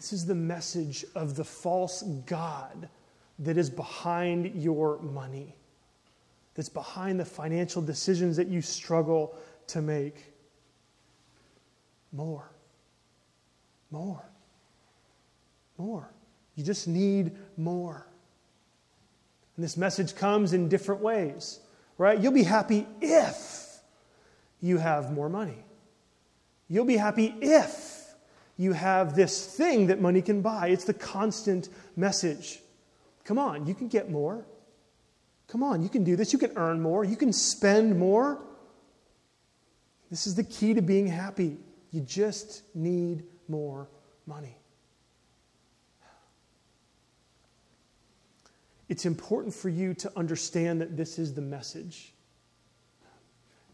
This 0.00 0.14
is 0.14 0.24
the 0.24 0.34
message 0.34 1.04
of 1.14 1.36
the 1.36 1.44
false 1.44 2.00
God 2.24 2.88
that 3.38 3.58
is 3.58 3.68
behind 3.68 4.54
your 4.54 4.98
money, 5.00 5.54
that's 6.54 6.70
behind 6.70 7.20
the 7.20 7.24
financial 7.26 7.82
decisions 7.82 8.38
that 8.38 8.48
you 8.48 8.62
struggle 8.62 9.36
to 9.66 9.82
make. 9.82 10.32
More. 12.12 12.50
More. 13.90 14.24
More. 15.76 16.10
You 16.54 16.64
just 16.64 16.88
need 16.88 17.36
more. 17.58 18.06
And 19.56 19.62
this 19.62 19.76
message 19.76 20.14
comes 20.14 20.54
in 20.54 20.70
different 20.70 21.02
ways, 21.02 21.60
right? 21.98 22.18
You'll 22.18 22.32
be 22.32 22.42
happy 22.42 22.86
if 23.02 23.80
you 24.62 24.78
have 24.78 25.12
more 25.12 25.28
money. 25.28 25.62
You'll 26.68 26.86
be 26.86 26.96
happy 26.96 27.34
if 27.42 27.89
you 28.60 28.74
have 28.74 29.16
this 29.16 29.46
thing 29.46 29.86
that 29.86 30.02
money 30.02 30.20
can 30.20 30.42
buy. 30.42 30.68
It's 30.68 30.84
the 30.84 30.92
constant 30.92 31.70
message. 31.96 32.58
Come 33.24 33.38
on, 33.38 33.66
you 33.66 33.74
can 33.74 33.88
get 33.88 34.10
more. 34.10 34.44
Come 35.48 35.62
on, 35.62 35.82
you 35.82 35.88
can 35.88 36.04
do 36.04 36.14
this. 36.14 36.34
You 36.34 36.38
can 36.38 36.52
earn 36.56 36.82
more. 36.82 37.02
You 37.02 37.16
can 37.16 37.32
spend 37.32 37.98
more. 37.98 38.38
This 40.10 40.26
is 40.26 40.34
the 40.34 40.44
key 40.44 40.74
to 40.74 40.82
being 40.82 41.06
happy. 41.06 41.56
You 41.90 42.02
just 42.02 42.62
need 42.74 43.24
more 43.48 43.88
money. 44.26 44.58
It's 48.90 49.06
important 49.06 49.54
for 49.54 49.70
you 49.70 49.94
to 49.94 50.12
understand 50.18 50.82
that 50.82 50.98
this 50.98 51.18
is 51.18 51.32
the 51.32 51.40
message. 51.40 52.12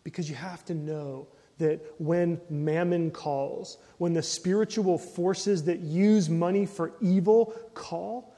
Because 0.04 0.30
you 0.30 0.36
have 0.36 0.64
to 0.66 0.74
know 0.74 1.26
that 1.58 1.80
when 1.98 2.40
mammon 2.50 3.10
calls, 3.10 3.78
when 3.98 4.12
the 4.12 4.22
spiritual 4.22 4.98
forces 4.98 5.64
that 5.64 5.80
use 5.80 6.28
money 6.28 6.66
for 6.66 6.92
evil 7.00 7.54
call, 7.74 8.34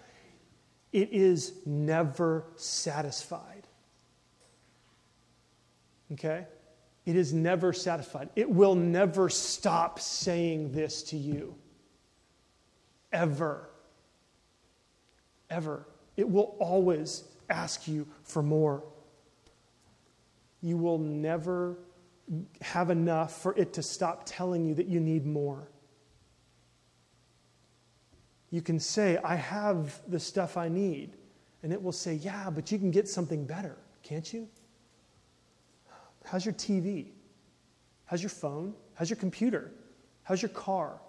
it 0.92 1.12
is 1.12 1.54
never 1.66 2.44
satisfied. 2.56 3.66
Okay? 6.12 6.46
It 7.04 7.16
is 7.16 7.32
never 7.32 7.72
satisfied. 7.72 8.28
It 8.36 8.48
will 8.48 8.74
never 8.74 9.28
stop 9.28 9.98
saying 9.98 10.72
this 10.72 11.02
to 11.04 11.16
you. 11.16 11.54
Ever. 13.12 13.70
Ever. 15.50 15.86
It 16.16 16.28
will 16.28 16.56
always 16.58 17.24
ask 17.48 17.88
you 17.88 18.06
for 18.22 18.42
more. 18.42 18.84
You 20.60 20.76
will 20.76 20.98
never 20.98 21.78
have 22.60 22.90
enough 22.90 23.42
for 23.42 23.54
it 23.56 23.72
to 23.74 23.82
stop 23.82 24.22
telling 24.26 24.64
you 24.64 24.74
that 24.74 24.86
you 24.86 25.00
need 25.00 25.26
more. 25.26 25.68
You 28.50 28.62
can 28.62 28.80
say, 28.80 29.18
I 29.22 29.36
have 29.36 30.00
the 30.08 30.20
stuff 30.20 30.56
I 30.56 30.68
need. 30.68 31.16
And 31.62 31.72
it 31.72 31.82
will 31.82 31.92
say, 31.92 32.14
Yeah, 32.14 32.50
but 32.50 32.70
you 32.70 32.78
can 32.78 32.90
get 32.90 33.08
something 33.08 33.44
better, 33.44 33.76
can't 34.02 34.32
you? 34.32 34.48
How's 36.24 36.44
your 36.44 36.54
TV? 36.54 37.08
How's 38.04 38.22
your 38.22 38.30
phone? 38.30 38.74
How's 38.94 39.10
your 39.10 39.16
computer? 39.16 39.72
How's 40.22 40.40
your 40.42 40.50
car? 40.50 41.00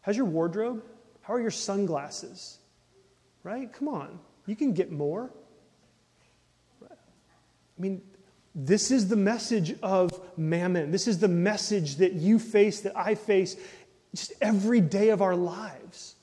How's 0.00 0.16
your 0.16 0.26
wardrobe? 0.26 0.82
How 1.22 1.34
are 1.34 1.40
your 1.40 1.50
sunglasses? 1.50 2.58
Right? 3.42 3.72
Come 3.72 3.88
on. 3.88 4.18
You 4.46 4.56
can 4.56 4.72
get 4.72 4.90
more. 4.90 5.30
I 6.82 6.94
mean, 7.78 8.02
this 8.54 8.90
is 8.90 9.08
the 9.08 9.16
message 9.16 9.74
of 9.82 10.10
mammon. 10.36 10.90
This 10.90 11.06
is 11.06 11.18
the 11.18 11.28
message 11.28 11.96
that 11.96 12.14
you 12.14 12.38
face, 12.38 12.80
that 12.80 12.96
I 12.96 13.14
face, 13.14 13.56
just 14.14 14.32
every 14.40 14.80
day 14.80 15.10
of 15.10 15.22
our 15.22 15.36
lives. 15.36 16.16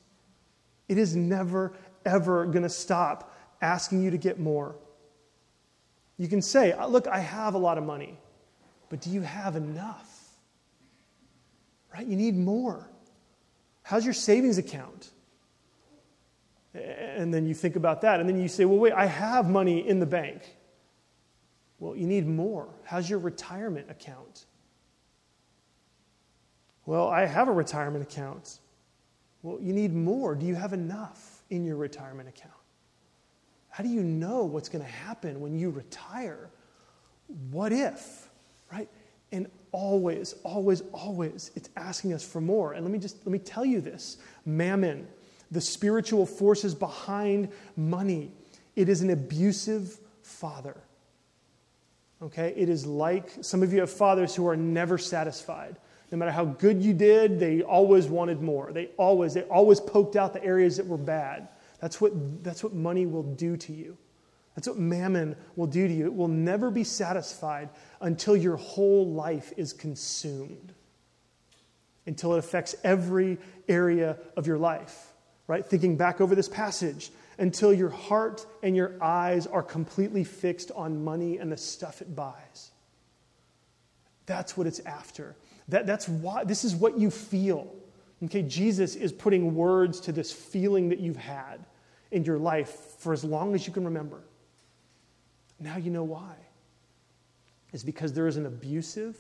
It 0.90 0.98
is 0.98 1.16
never, 1.16 1.74
ever 2.06 2.46
going 2.46 2.64
to 2.64 2.70
stop 2.70 3.34
asking 3.62 4.04
you 4.04 4.12
to 4.12 4.18
get 4.18 4.40
more. 4.40 4.76
You 6.18 6.28
can 6.28 6.42
say, 6.42 6.72
uh, 6.74 6.88
Look, 6.88 7.08
I 7.08 7.20
have 7.20 7.54
a 7.54 7.58
lot 7.58 7.78
of 7.78 7.84
money. 7.84 8.18
But 8.90 9.02
do 9.02 9.10
you 9.10 9.22
have 9.22 9.56
enough? 9.56 10.14
Right? 11.94 12.06
You 12.06 12.16
need 12.16 12.38
more. 12.38 12.90
How's 13.84 14.06
your 14.06 14.14
savings 14.14 14.58
account? 14.58 15.10
And 16.74 17.34
then 17.34 17.48
you 17.48 17.54
think 17.54 17.76
about 17.76 18.02
that. 18.02 18.20
And 18.20 18.30
then 18.30 18.40
you 18.40 18.48
say, 18.48 18.66
well, 18.66 18.78
wait, 18.78 18.94
I 18.94 19.06
have 19.06 19.50
money 19.50 19.88
in 19.88 20.00
the 20.00 20.06
bank. 20.06 20.57
Well, 21.80 21.96
you 21.96 22.08
need 22.08 22.28
more. 22.28 22.68
How's 22.84 23.10
your 23.10 23.20
retirement 23.20 23.90
account? 23.90 24.46
Well, 26.86 27.08
I 27.08 27.26
have 27.26 27.48
a 27.48 27.52
retirement 27.52 28.04
account. 28.04 28.60
Well, 29.44 29.60
you 29.62 29.74
need 29.74 29.94
more. 29.94 30.36
Do 30.36 30.46
you 30.46 30.56
have 30.56 30.74
enough 30.74 31.44
in 31.50 31.66
your 31.66 31.76
retirement 31.76 32.30
account? 32.30 32.54
How 33.70 33.84
do 33.84 33.90
you 33.90 34.02
know 34.02 34.44
what's 34.46 34.70
going 34.70 34.84
to 34.84 34.90
happen 34.90 35.40
when 35.40 35.58
you 35.58 35.70
retire? 35.70 36.50
What 37.52 37.72
if? 37.72 38.28
right? 38.72 38.90
And 39.32 39.48
always, 39.72 40.36
always, 40.44 40.82
always, 40.94 41.52
it's 41.56 41.70
asking 41.76 42.14
us 42.14 42.26
for 42.26 42.42
more. 42.42 42.74
And 42.74 42.84
let 42.84 42.92
me 42.92 43.00
just 43.00 43.18
let 43.26 43.32
me 43.32 43.40
tell 43.40 43.66
you 43.66 43.82
this 43.82 44.18
mammon, 44.46 45.08
the 45.52 45.62
spiritual 45.62 46.26
forces 46.26 46.74
behind 46.74 47.50
money, 47.76 48.32
it 48.76 48.90
is 48.90 49.02
an 49.02 49.10
abusive 49.10 50.00
father. 50.22 50.78
Okay? 52.22 52.54
It 52.56 52.70
is 52.70 52.86
like 52.86 53.32
some 53.42 53.64
of 53.64 53.74
you 53.74 53.80
have 53.82 53.92
fathers 53.92 54.36
who 54.36 54.48
are 54.48 54.58
never 54.58 54.98
satisfied. 54.98 55.78
No 56.12 56.18
matter 56.18 56.32
how 56.32 56.46
good 56.46 56.82
you 56.82 56.94
did, 56.94 57.40
they 57.40 57.62
always 57.62 58.08
wanted 58.08 58.42
more. 58.42 58.72
They 58.72 58.88
always, 58.98 59.34
they 59.34 59.44
always 59.44 59.80
poked 59.80 60.16
out 60.16 60.34
the 60.34 60.44
areas 60.44 60.78
that 60.78 60.88
were 60.88 60.98
bad. 60.98 61.50
That's 61.80 62.00
what, 62.00 62.44
that's 62.44 62.64
what 62.64 62.74
money 62.74 63.06
will 63.06 63.24
do 63.24 63.58
to 63.58 63.74
you. 63.74 63.98
That's 64.56 64.68
what 64.68 64.78
mammon 64.78 65.36
will 65.56 65.68
do 65.68 65.88
to 65.88 65.94
you. 65.94 66.06
It 66.06 66.16
will 66.16 66.28
never 66.28 66.72
be 66.72 66.84
satisfied 66.84 67.70
until 68.02 68.36
your 68.36 68.56
whole 68.56 69.06
life 69.06 69.54
is 69.56 69.72
consumed, 69.74 70.74
until 72.08 72.34
it 72.34 72.40
affects 72.40 72.76
every 72.84 73.38
area 73.68 74.18
of 74.36 74.48
your 74.48 74.58
life. 74.58 75.14
Right? 75.46 75.64
Thinking 75.64 75.96
back 75.96 76.22
over 76.22 76.34
this 76.34 76.50
passage, 76.50 77.12
until 77.38 77.74
your 77.74 77.90
heart 77.90 78.46
and 78.64 78.76
your 78.76 79.02
eyes 79.02 79.48
are 79.48 79.64
completely 79.64 80.24
fixed 80.24 80.72
on 80.76 81.04
money 81.04 81.38
and 81.38 81.52
the 81.52 81.58
stuff 81.58 82.02
it 82.02 82.16
buys. 82.16 82.72
That's 84.26 84.58
what 84.58 84.68
it's 84.68 84.80
after. 84.82 85.36
That, 85.70 85.86
that's 85.86 86.08
why 86.08 86.44
this 86.44 86.64
is 86.64 86.76
what 86.76 86.98
you 86.98 87.12
feel. 87.12 87.74
Okay, 88.24 88.42
Jesus 88.44 88.96
is 88.96 89.12
putting 89.12 89.54
words 89.54 90.00
to 90.02 90.12
this 90.12 90.32
feeling 90.32 90.90
that 90.90 91.00
you've 91.00 91.18
had 91.18 91.66
in 92.12 92.24
your 92.24 92.40
life 92.40 92.70
for 93.00 93.14
as 93.14 93.24
long 93.24 93.54
as 93.54 93.68
you 93.68 93.74
can 93.74 93.86
remember. 93.86 94.22
Now 95.60 95.78
you 95.78 95.92
know 95.92 96.04
why. 96.04 96.36
It's 97.74 97.84
because 97.84 98.14
there 98.14 98.28
is 98.28 98.38
an 98.38 98.46
abusive, 98.46 99.18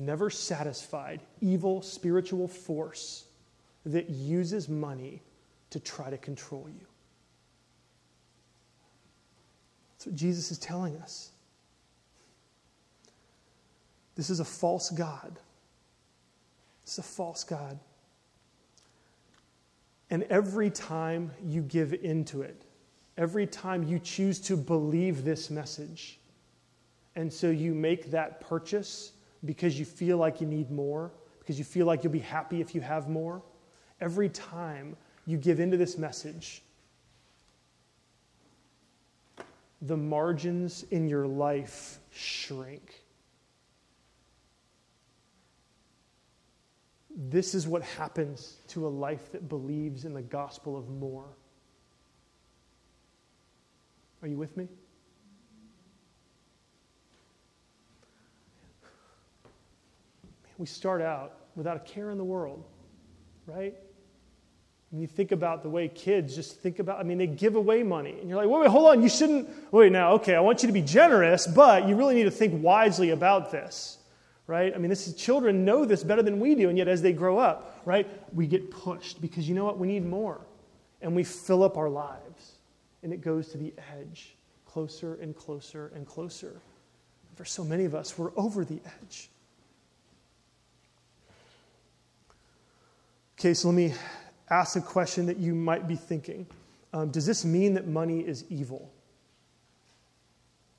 never 0.00 0.28
satisfied, 0.28 1.20
evil 1.40 1.82
spiritual 1.82 2.48
force 2.48 3.24
that 3.84 4.10
uses 4.10 4.68
money 4.68 5.22
to 5.70 5.80
try 5.80 6.10
to 6.10 6.18
control 6.18 6.68
you. 6.68 6.86
That's 9.96 10.06
what 10.06 10.14
Jesus 10.14 10.50
is 10.50 10.58
telling 10.58 10.96
us. 10.98 11.30
This 14.14 14.30
is 14.30 14.40
a 14.40 14.44
false 14.44 14.90
God. 14.90 15.38
It's 16.82 16.98
a 16.98 17.02
false 17.02 17.44
God. 17.44 17.78
And 20.10 20.22
every 20.24 20.70
time 20.70 21.30
you 21.44 21.62
give 21.62 21.92
into 21.94 22.42
it, 22.42 22.62
every 23.18 23.46
time 23.46 23.82
you 23.82 23.98
choose 23.98 24.38
to 24.42 24.56
believe 24.56 25.24
this 25.24 25.50
message, 25.50 26.20
and 27.16 27.32
so 27.32 27.50
you 27.50 27.74
make 27.74 28.10
that 28.10 28.40
purchase 28.40 29.12
because 29.44 29.78
you 29.78 29.84
feel 29.84 30.18
like 30.18 30.40
you 30.40 30.46
need 30.46 30.70
more, 30.70 31.10
because 31.40 31.58
you 31.58 31.64
feel 31.64 31.86
like 31.86 32.04
you'll 32.04 32.12
be 32.12 32.18
happy 32.18 32.60
if 32.60 32.74
you 32.74 32.80
have 32.80 33.08
more, 33.08 33.42
every 34.00 34.28
time 34.28 34.96
you 35.26 35.38
give 35.38 35.58
into 35.58 35.76
this 35.76 35.98
message, 35.98 36.62
the 39.82 39.96
margins 39.96 40.84
in 40.90 41.08
your 41.08 41.26
life 41.26 41.98
shrink. 42.10 43.02
This 47.16 47.54
is 47.54 47.66
what 47.66 47.82
happens 47.82 48.56
to 48.68 48.86
a 48.86 48.88
life 48.88 49.32
that 49.32 49.48
believes 49.48 50.04
in 50.04 50.12
the 50.12 50.22
gospel 50.22 50.76
of 50.76 50.88
more. 50.88 51.28
Are 54.22 54.28
you 54.28 54.36
with 54.36 54.56
me? 54.56 54.68
We 60.58 60.66
start 60.66 61.02
out 61.02 61.36
without 61.54 61.76
a 61.76 61.80
care 61.80 62.10
in 62.10 62.18
the 62.18 62.24
world, 62.24 62.64
right? 63.46 63.74
When 64.96 65.02
you 65.02 65.06
think 65.06 65.30
about 65.30 65.62
the 65.62 65.68
way 65.68 65.88
kids 65.88 66.34
just 66.34 66.58
think 66.60 66.78
about, 66.78 66.98
I 66.98 67.02
mean, 67.02 67.18
they 67.18 67.26
give 67.26 67.54
away 67.54 67.82
money. 67.82 68.16
And 68.18 68.30
you're 68.30 68.38
like, 68.38 68.48
wait, 68.48 68.62
wait, 68.62 68.70
hold 68.70 68.88
on. 68.88 69.02
You 69.02 69.10
shouldn't, 69.10 69.46
wait, 69.70 69.92
now, 69.92 70.12
okay, 70.12 70.34
I 70.34 70.40
want 70.40 70.62
you 70.62 70.68
to 70.68 70.72
be 70.72 70.80
generous, 70.80 71.46
but 71.46 71.86
you 71.86 71.96
really 71.96 72.14
need 72.14 72.22
to 72.22 72.30
think 72.30 72.64
wisely 72.64 73.10
about 73.10 73.52
this 73.52 73.98
right? 74.46 74.72
I 74.72 74.78
mean, 74.78 74.90
this 74.90 75.08
is, 75.08 75.14
children 75.16 75.64
know 75.64 75.84
this 75.84 76.04
better 76.04 76.22
than 76.22 76.38
we 76.38 76.54
do, 76.54 76.68
and 76.68 76.78
yet 76.78 76.86
as 76.86 77.02
they 77.02 77.12
grow 77.12 77.36
up, 77.36 77.82
right, 77.84 78.08
we 78.32 78.46
get 78.46 78.70
pushed 78.70 79.20
because 79.20 79.48
you 79.48 79.56
know 79.56 79.64
what? 79.64 79.76
We 79.76 79.88
need 79.88 80.06
more. 80.06 80.40
And 81.02 81.16
we 81.16 81.24
fill 81.24 81.64
up 81.64 81.76
our 81.76 81.88
lives, 81.88 82.52
and 83.02 83.12
it 83.12 83.22
goes 83.22 83.48
to 83.48 83.58
the 83.58 83.74
edge, 83.98 84.36
closer 84.64 85.16
and 85.16 85.34
closer 85.34 85.90
and 85.96 86.06
closer. 86.06 86.60
For 87.34 87.44
so 87.44 87.64
many 87.64 87.86
of 87.86 87.94
us, 87.96 88.16
we're 88.16 88.30
over 88.36 88.64
the 88.64 88.78
edge. 89.02 89.30
Okay, 93.36 93.52
so 93.52 93.68
let 93.68 93.74
me 93.74 93.92
ask 94.50 94.76
a 94.76 94.80
question 94.80 95.26
that 95.26 95.38
you 95.38 95.54
might 95.54 95.88
be 95.88 95.96
thinking 95.96 96.46
um, 96.92 97.10
Does 97.10 97.26
this 97.26 97.44
mean 97.44 97.74
that 97.74 97.86
money 97.86 98.20
is 98.20 98.44
evil? 98.48 98.90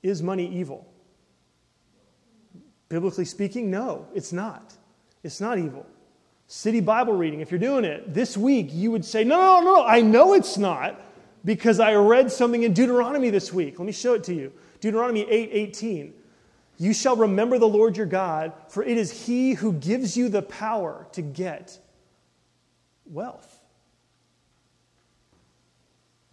Is 0.02 0.22
money 0.22 0.48
evil? 0.48 0.86
Biblically 2.88 3.24
speaking, 3.24 3.70
no, 3.70 4.06
it's 4.14 4.32
not. 4.32 4.74
It's 5.22 5.40
not 5.40 5.58
evil. 5.58 5.86
City 6.46 6.80
Bible 6.80 7.12
reading, 7.12 7.40
if 7.40 7.50
you're 7.50 7.60
doing 7.60 7.84
it 7.84 8.14
this 8.14 8.36
week, 8.36 8.68
you 8.72 8.90
would 8.90 9.04
say, 9.04 9.22
no, 9.22 9.60
no, 9.60 9.60
no, 9.60 9.84
I 9.84 10.00
know 10.00 10.32
it's 10.32 10.56
not 10.56 10.98
because 11.44 11.78
I 11.78 11.94
read 11.94 12.32
something 12.32 12.62
in 12.62 12.72
Deuteronomy 12.72 13.28
this 13.28 13.52
week. 13.52 13.78
Let 13.78 13.84
me 13.84 13.92
show 13.92 14.14
it 14.14 14.24
to 14.24 14.34
you. 14.34 14.52
Deuteronomy 14.80 15.28
8 15.28 15.50
18. 15.52 16.14
You 16.78 16.94
shall 16.94 17.16
remember 17.16 17.58
the 17.58 17.68
Lord 17.68 17.96
your 17.96 18.06
God, 18.06 18.52
for 18.68 18.84
it 18.84 18.96
is 18.96 19.26
he 19.26 19.54
who 19.54 19.72
gives 19.72 20.16
you 20.16 20.28
the 20.28 20.42
power 20.42 21.06
to 21.12 21.22
get 21.22 21.78
wealth. 23.04 23.47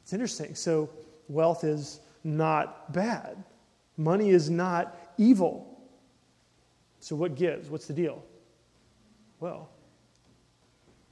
It's 0.06 0.14
interesting. 0.14 0.54
So, 0.54 0.92
wealth 1.28 1.64
is 1.64 2.00
not 2.24 2.94
bad, 2.94 3.44
money 3.98 4.30
is 4.30 4.52
not 4.52 4.96
evil. 5.18 5.72
So 7.00 7.16
what 7.16 7.36
gives? 7.36 7.70
What's 7.70 7.88
the 7.88 7.94
deal? 7.94 8.24
Well, 9.40 9.70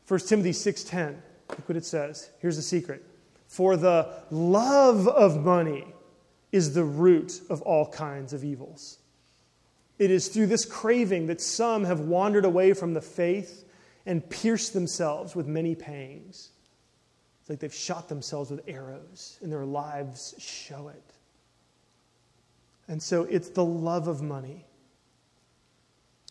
1 0.08 0.27
Timothy 0.27 0.53
6:10. 0.53 1.21
Look 1.49 1.67
what 1.69 1.75
it 1.75 1.86
says. 1.86 2.29
Here's 2.39 2.56
the 2.56 2.62
secret. 2.62 3.03
For 3.47 3.77
the 3.77 4.12
love 4.32 5.08
of 5.08 5.43
money 5.43 5.86
is 6.51 6.73
the 6.73 6.84
root 6.84 7.41
of 7.49 7.63
all 7.63 7.88
kinds 7.88 8.32
of 8.32 8.43
evils. 8.43 8.99
It 9.99 10.12
is 10.12 10.27
through 10.27 10.47
this 10.47 10.65
craving 10.65 11.27
that 11.27 11.41
some 11.41 11.84
have 11.84 11.99
wandered 11.99 12.45
away 12.45 12.73
from 12.73 12.93
the 12.93 13.01
faith 13.01 13.65
and 14.06 14.27
pierced 14.29 14.73
themselves 14.73 15.36
with 15.36 15.47
many 15.47 15.75
pangs. 15.75 16.53
It's 17.43 17.49
like 17.49 17.60
they've 17.60 17.73
shot 17.73 18.08
themselves 18.08 18.49
with 18.49 18.62
arrows, 18.67 19.38
and 19.41 19.51
their 19.51 19.65
lives 19.65 20.34
show 20.39 20.88
it. 20.88 21.03
And 22.88 23.03
so 23.03 23.23
it's 23.25 23.49
the 23.49 23.65
love 23.65 24.08
of 24.08 24.21
money 24.21 24.65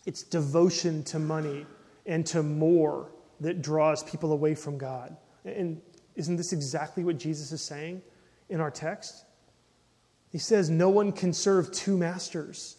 it's 0.05 0.23
devotion 0.23 1.03
to 1.03 1.19
money 1.19 1.65
and 2.05 2.25
to 2.27 2.43
more 2.43 3.11
that 3.39 3.61
draws 3.61 4.03
people 4.03 4.33
away 4.33 4.55
from 4.55 4.77
God. 4.77 5.15
And 5.45 5.81
isn't 6.15 6.35
this 6.35 6.53
exactly 6.53 7.03
what 7.03 7.17
Jesus 7.17 7.51
is 7.51 7.61
saying 7.61 8.01
in 8.49 8.59
our 8.59 8.71
text? 8.71 9.25
He 10.31 10.37
says, 10.37 10.69
No 10.69 10.89
one 10.89 11.11
can 11.11 11.31
serve 11.33 11.71
two 11.71 11.97
masters. 11.97 12.77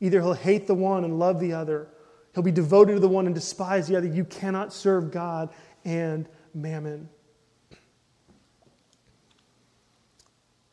Either 0.00 0.20
he'll 0.20 0.34
hate 0.34 0.66
the 0.66 0.74
one 0.74 1.04
and 1.04 1.18
love 1.18 1.40
the 1.40 1.54
other, 1.54 1.88
he'll 2.34 2.42
be 2.42 2.52
devoted 2.52 2.94
to 2.94 3.00
the 3.00 3.08
one 3.08 3.26
and 3.26 3.34
despise 3.34 3.88
the 3.88 3.96
other. 3.96 4.06
You 4.06 4.24
cannot 4.24 4.72
serve 4.72 5.10
God 5.10 5.48
and 5.84 6.28
mammon. 6.52 7.08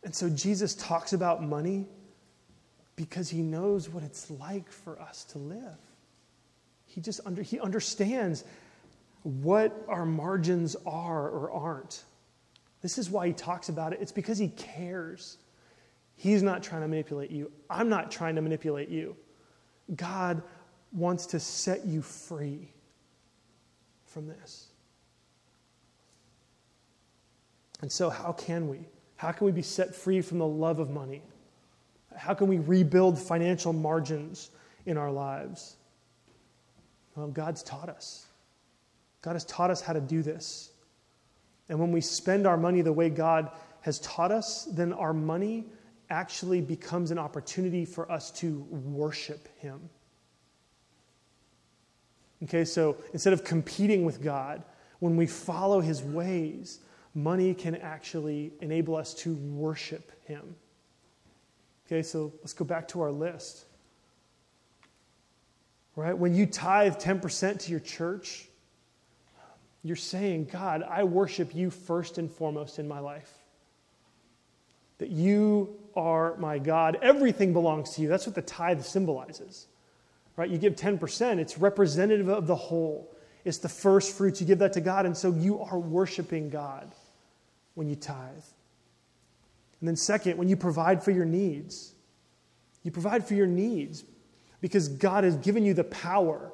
And 0.03 0.13
so 0.13 0.29
Jesus 0.29 0.75
talks 0.75 1.13
about 1.13 1.43
money 1.43 1.85
because 2.95 3.29
he 3.29 3.41
knows 3.41 3.89
what 3.89 4.03
it's 4.03 4.29
like 4.29 4.69
for 4.69 4.99
us 4.99 5.23
to 5.25 5.37
live. 5.37 5.77
He 6.85 7.01
just 7.01 7.21
under, 7.25 7.41
he 7.41 7.59
understands 7.59 8.43
what 9.23 9.85
our 9.87 10.05
margins 10.05 10.75
are 10.85 11.29
or 11.29 11.51
aren't. 11.51 12.03
This 12.81 12.97
is 12.97 13.09
why 13.09 13.27
he 13.27 13.33
talks 13.33 13.69
about 13.69 13.93
it. 13.93 13.99
It's 14.01 14.11
because 14.11 14.37
he 14.37 14.49
cares. 14.49 15.37
He's 16.17 16.43
not 16.43 16.61
trying 16.61 16.81
to 16.81 16.87
manipulate 16.87 17.31
you. 17.31 17.51
I'm 17.69 17.89
not 17.89 18.11
trying 18.11 18.35
to 18.35 18.41
manipulate 18.41 18.89
you. 18.89 19.15
God 19.95 20.43
wants 20.91 21.25
to 21.27 21.39
set 21.39 21.85
you 21.85 22.01
free 22.01 22.69
from 24.05 24.27
this. 24.27 24.67
And 27.81 27.91
so, 27.91 28.09
how 28.09 28.33
can 28.33 28.69
we? 28.69 28.79
How 29.23 29.31
can 29.31 29.45
we 29.45 29.53
be 29.53 29.61
set 29.61 29.95
free 29.95 30.19
from 30.19 30.39
the 30.39 30.45
love 30.45 30.79
of 30.79 30.89
money? 30.89 31.21
How 32.13 32.33
can 32.33 32.49
we 32.49 32.57
rebuild 32.57 33.17
financial 33.17 33.71
margins 33.71 34.51
in 34.85 34.97
our 34.97 35.09
lives? 35.09 35.77
Well, 37.15 37.27
God's 37.27 37.63
taught 37.63 37.87
us. 37.87 38.25
God 39.21 39.31
has 39.31 39.45
taught 39.45 39.71
us 39.71 39.79
how 39.79 39.93
to 39.93 40.01
do 40.01 40.23
this. 40.23 40.71
And 41.69 41.79
when 41.79 41.93
we 41.93 42.01
spend 42.01 42.45
our 42.45 42.57
money 42.57 42.81
the 42.81 42.91
way 42.91 43.09
God 43.09 43.49
has 43.79 43.99
taught 43.99 44.33
us, 44.33 44.65
then 44.65 44.91
our 44.91 45.13
money 45.13 45.67
actually 46.09 46.59
becomes 46.59 47.09
an 47.09 47.17
opportunity 47.17 47.85
for 47.85 48.11
us 48.11 48.29
to 48.31 48.59
worship 48.71 49.47
Him. 49.59 49.79
Okay, 52.43 52.65
so 52.65 52.97
instead 53.13 53.31
of 53.31 53.45
competing 53.45 54.03
with 54.03 54.21
God, 54.21 54.63
when 54.99 55.15
we 55.15 55.27
follow 55.27 55.79
His 55.79 56.03
ways, 56.03 56.81
money 57.15 57.53
can 57.53 57.75
actually 57.75 58.53
enable 58.61 58.95
us 58.95 59.13
to 59.13 59.35
worship 59.35 60.11
Him. 60.25 60.55
Okay, 61.85 62.01
so 62.01 62.33
let's 62.41 62.53
go 62.53 62.65
back 62.65 62.87
to 62.89 63.01
our 63.01 63.11
list. 63.11 63.65
Right? 65.95 66.17
When 66.17 66.33
you 66.33 66.45
tithe 66.45 66.95
10% 66.95 67.59
to 67.59 67.71
your 67.71 67.79
church, 67.79 68.47
you're 69.83 69.95
saying, 69.95 70.49
God, 70.51 70.83
I 70.83 71.03
worship 71.03 71.53
you 71.53 71.69
first 71.69 72.17
and 72.17 72.31
foremost 72.31 72.79
in 72.79 72.87
my 72.87 72.99
life. 72.99 73.31
That 74.97 75.09
you 75.09 75.75
are 75.95 76.35
my 76.37 76.57
God. 76.57 76.97
Everything 77.01 77.53
belongs 77.53 77.91
to 77.91 78.01
you. 78.01 78.07
That's 78.07 78.25
what 78.25 78.33
the 78.33 78.41
tithe 78.41 78.81
symbolizes. 78.81 79.67
Right? 80.35 80.49
You 80.49 80.57
give 80.57 80.75
10%, 80.75 81.37
it's 81.37 81.59
representative 81.59 82.29
of 82.29 82.47
the 82.47 82.55
whole. 82.55 83.13
It's 83.45 83.59
the 83.59 83.69
first 83.69 84.17
fruits. 84.17 84.39
You 84.41 84.47
give 84.47 84.59
that 84.59 84.73
to 84.73 84.81
God, 84.81 85.05
and 85.05 85.15
so 85.15 85.31
you 85.31 85.59
are 85.59 85.77
worshiping 85.77 86.49
God 86.49 86.91
when 87.75 87.87
you 87.87 87.95
tithe. 87.95 88.43
And 89.79 89.87
then, 89.87 89.95
second, 89.95 90.37
when 90.37 90.47
you 90.47 90.55
provide 90.55 91.03
for 91.03 91.11
your 91.11 91.25
needs, 91.25 91.93
you 92.83 92.91
provide 92.91 93.27
for 93.27 93.33
your 93.33 93.47
needs 93.47 94.03
because 94.61 94.87
God 94.87 95.23
has 95.23 95.35
given 95.37 95.65
you 95.65 95.73
the 95.73 95.83
power 95.83 96.53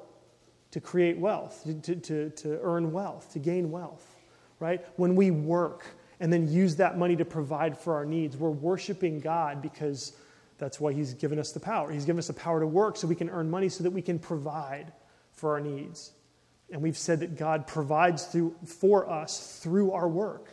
to 0.72 0.80
create 0.80 1.18
wealth, 1.18 1.64
to, 1.84 1.96
to, 1.96 2.30
to 2.30 2.60
earn 2.62 2.92
wealth, 2.92 3.34
to 3.34 3.40
gain 3.40 3.72
wealth, 3.72 4.16
right? 4.60 4.86
When 4.96 5.16
we 5.16 5.32
work 5.32 5.86
and 6.20 6.32
then 6.32 6.48
use 6.48 6.76
that 6.78 6.98
money 6.98 7.16
to 7.16 7.26
provide 7.26 7.78
for 7.78 7.96
our 7.96 8.06
needs, 8.06 8.38
we're 8.38 8.50
worshiping 8.50 9.20
God 9.20 9.62
because 9.62 10.14
that's 10.58 10.80
why 10.80 10.94
He's 10.94 11.14
given 11.14 11.40
us 11.40 11.52
the 11.52 11.60
power. 11.60 11.92
He's 11.92 12.06
given 12.06 12.20
us 12.20 12.28
the 12.28 12.34
power 12.34 12.60
to 12.60 12.68
work 12.68 12.98
so 12.98 13.08
we 13.08 13.16
can 13.16 13.30
earn 13.30 13.50
money 13.50 13.70
so 13.70 13.84
that 13.84 13.92
we 13.92 14.02
can 14.02 14.20
provide 14.20 14.92
for 15.32 15.54
our 15.54 15.60
needs. 15.60 16.12
And 16.72 16.82
we've 16.82 16.98
said 16.98 17.22
that 17.22 17.38
God 17.38 17.66
provides 17.66 18.26
through, 18.26 18.56
for 18.66 19.10
us 19.10 19.60
through 19.64 19.92
our 19.92 20.08
work. 20.08 20.50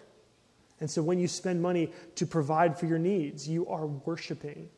And 0.80 0.90
so 0.90 1.02
when 1.02 1.18
you 1.18 1.28
spend 1.28 1.62
money 1.62 1.90
to 2.16 2.26
provide 2.26 2.78
for 2.78 2.86
your 2.86 2.98
needs, 2.98 3.48
you 3.48 3.66
are 3.68 3.86
worshiping 3.86 4.68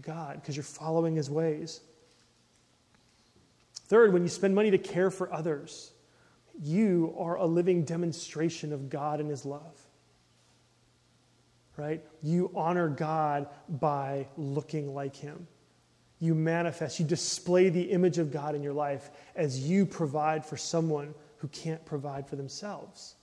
God 0.00 0.40
because 0.40 0.56
you're 0.56 0.62
following 0.62 1.16
His 1.16 1.30
ways. 1.30 1.80
Third, 3.88 4.12
when 4.12 4.22
you 4.22 4.28
spend 4.28 4.54
money 4.54 4.70
to 4.70 4.78
care 4.78 5.10
for 5.10 5.32
others, 5.32 5.90
you 6.62 7.14
are 7.18 7.36
a 7.36 7.46
living 7.46 7.84
demonstration 7.84 8.72
of 8.72 8.90
God 8.90 9.20
and 9.20 9.30
His 9.30 9.44
love. 9.44 9.80
Right? 11.76 12.04
You 12.22 12.50
honor 12.54 12.88
God 12.88 13.48
by 13.68 14.28
looking 14.36 14.94
like 14.94 15.16
Him. 15.16 15.46
You 16.18 16.34
manifest, 16.34 17.00
you 17.00 17.06
display 17.06 17.70
the 17.70 17.90
image 17.90 18.18
of 18.18 18.30
God 18.30 18.54
in 18.54 18.62
your 18.62 18.74
life 18.74 19.10
as 19.34 19.66
you 19.66 19.86
provide 19.86 20.44
for 20.44 20.58
someone 20.58 21.14
who 21.38 21.48
can't 21.48 21.82
provide 21.86 22.28
for 22.28 22.36
themselves. 22.36 23.14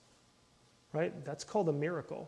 Right? 0.97 1.13
That's 1.23 1.43
called 1.43 1.69
a 1.69 1.73
miracle. 1.73 2.27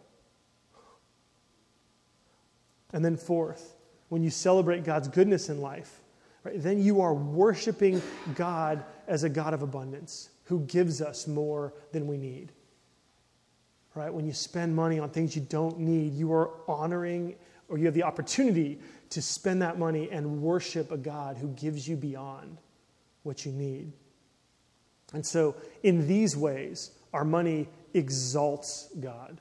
And 2.93 3.03
then, 3.03 3.17
fourth, 3.17 3.75
when 4.09 4.21
you 4.21 4.29
celebrate 4.29 4.83
God's 4.83 5.07
goodness 5.07 5.49
in 5.49 5.59
life, 5.59 6.01
right, 6.43 6.61
then 6.61 6.79
you 6.79 7.01
are 7.01 7.15
worshiping 7.15 7.99
God 8.35 8.83
as 9.07 9.23
a 9.23 9.29
God 9.29 9.55
of 9.55 9.63
abundance 9.63 10.29
who 10.43 10.59
gives 10.59 11.01
us 11.01 11.25
more 11.27 11.73
than 11.93 12.05
we 12.05 12.17
need. 12.17 12.51
Right? 13.95 14.13
When 14.13 14.27
you 14.27 14.33
spend 14.33 14.75
money 14.75 14.99
on 14.99 15.09
things 15.09 15.35
you 15.35 15.41
don't 15.41 15.79
need, 15.79 16.13
you 16.13 16.31
are 16.33 16.51
honoring 16.67 17.37
or 17.69 17.79
you 17.79 17.85
have 17.85 17.95
the 17.95 18.03
opportunity 18.03 18.79
to 19.09 19.21
spend 19.23 19.63
that 19.63 19.79
money 19.79 20.09
and 20.11 20.43
worship 20.43 20.91
a 20.91 20.97
God 20.97 21.37
who 21.37 21.47
gives 21.49 21.87
you 21.87 21.95
beyond 21.95 22.59
what 23.23 23.47
you 23.47 23.51
need. 23.51 23.93
And 25.11 25.25
so, 25.25 25.55
in 25.81 26.07
these 26.07 26.37
ways, 26.37 26.91
our 27.13 27.25
money 27.25 27.67
exalts 27.93 28.89
God. 28.99 29.39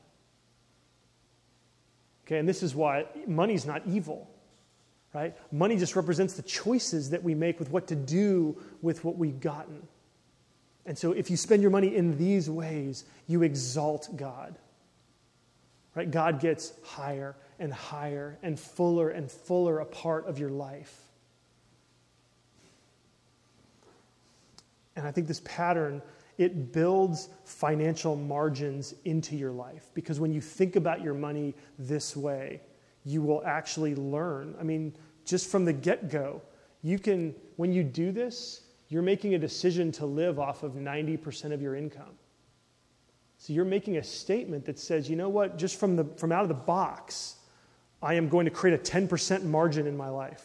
Okay, 2.27 2.39
and 2.39 2.49
this 2.49 2.63
is 2.63 2.75
why 2.75 3.07
money's 3.27 3.65
not 3.65 3.83
evil 3.87 4.29
right? 5.15 5.35
Money 5.51 5.77
just 5.77 5.97
represents 5.97 6.35
the 6.35 6.43
choices 6.43 7.11
that 7.11 7.23
we 7.23 7.35
make 7.35 7.59
with 7.59 7.71
what 7.71 7.89
to 7.89 7.97
do 7.97 8.57
with 8.83 9.05
what 9.05 9.17
we've 9.17 9.41
gotten. 9.41 9.87
And 10.87 10.97
so 10.97 11.13
if 11.13 11.31
you 11.31 11.37
spend 11.37 11.63
your 11.63 11.71
money 11.71 11.95
in 11.95 12.17
these 12.19 12.49
ways, 12.49 13.05
you 13.27 13.43
exalt 13.43 14.09
God. 14.17 14.57
Right? 15.95 16.11
God 16.11 16.41
gets 16.41 16.73
higher 16.85 17.35
and 17.59 17.73
higher 17.73 18.39
and 18.43 18.59
fuller 18.59 19.11
and 19.11 19.31
fuller 19.31 19.81
a 19.81 19.85
part 19.85 20.27
of 20.27 20.39
your 20.39 20.51
life. 20.51 20.97
And 24.95 25.07
I 25.07 25.11
think 25.11 25.27
this 25.27 25.41
pattern 25.45 26.03
it 26.39 26.73
builds 26.73 27.29
financial 27.45 28.15
margins 28.15 28.95
into 29.05 29.37
your 29.37 29.51
life 29.51 29.91
because 29.93 30.21
when 30.21 30.33
you 30.33 30.41
think 30.41 30.77
about 30.77 31.03
your 31.03 31.15
money 31.15 31.55
this 31.79 32.17
way, 32.17 32.63
you 33.05 33.23
will 33.23 33.43
actually 33.45 33.97
learn. 33.97 34.55
I 34.59 34.63
mean, 34.63 34.95
just 35.25 35.51
from 35.51 35.65
the 35.65 35.73
get 35.73 36.09
go, 36.09 36.41
you 36.83 36.99
can, 36.99 37.35
when 37.57 37.73
you 37.73 37.83
do 37.83 38.13
this, 38.13 38.63
you're 38.89 39.03
making 39.03 39.35
a 39.35 39.39
decision 39.39 39.91
to 39.93 40.07
live 40.07 40.39
off 40.39 40.63
of 40.63 40.73
90% 40.73 41.53
of 41.53 41.61
your 41.61 41.75
income. 41.75 42.17
So 43.39 43.53
you're 43.53 43.65
making 43.65 43.97
a 43.97 44.03
statement 44.03 44.65
that 44.67 44.79
says, 44.79 45.11
you 45.11 45.17
know 45.17 45.29
what, 45.29 45.59
just 45.59 45.79
from, 45.79 45.97
the, 45.97 46.05
from 46.17 46.33
out 46.33 46.43
of 46.43 46.49
the 46.49 46.55
box, 46.55 47.37
I 48.03 48.15
am 48.15 48.29
going 48.29 48.45
to 48.45 48.51
create 48.51 48.79
a 48.79 48.83
10% 48.83 49.45
margin 49.45 49.87
in 49.87 49.97
my 49.97 50.09
life. 50.09 50.45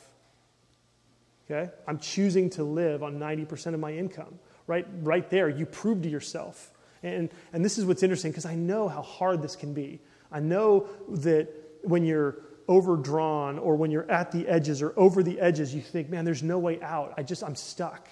Okay? 1.46 1.72
I'm 1.88 2.00
choosing 2.00 2.50
to 2.52 2.64
live 2.64 3.04
on 3.04 3.20
90% 3.20 3.74
of 3.74 3.80
my 3.80 3.92
income. 3.92 4.40
Right, 4.66 4.86
right 5.02 5.30
there, 5.30 5.50
you 5.50 5.66
prove 5.66 6.04
to 6.04 6.10
yourself. 6.10 6.72
And, 7.04 7.30
and 7.52 7.64
this 7.64 7.78
is 7.78 7.86
what's 7.86 8.02
interesting 8.02 8.32
because 8.32 8.46
I 8.46 8.56
know 8.56 8.88
how 8.88 9.02
hard 9.02 9.42
this 9.42 9.56
can 9.56 9.74
be. 9.74 10.00
I 10.32 10.40
know 10.40 10.88
that 11.10 11.50
when 11.84 12.06
you're 12.06 12.38
overdrawn 12.70 13.60
or 13.60 13.76
when 13.76 13.92
you're 13.92 14.10
at 14.10 14.32
the 14.32 14.48
edges 14.48 14.82
or 14.82 14.94
over 14.98 15.22
the 15.22 15.40
edges, 15.40 15.76
you 15.76 15.82
think, 15.82 16.10
man, 16.10 16.24
there's 16.24 16.44
no 16.44 16.60
way 16.60 16.82
out. 16.82 17.14
I 17.18 17.24
just, 17.24 17.44
I'm 17.44 17.56
stuck. 17.56 18.08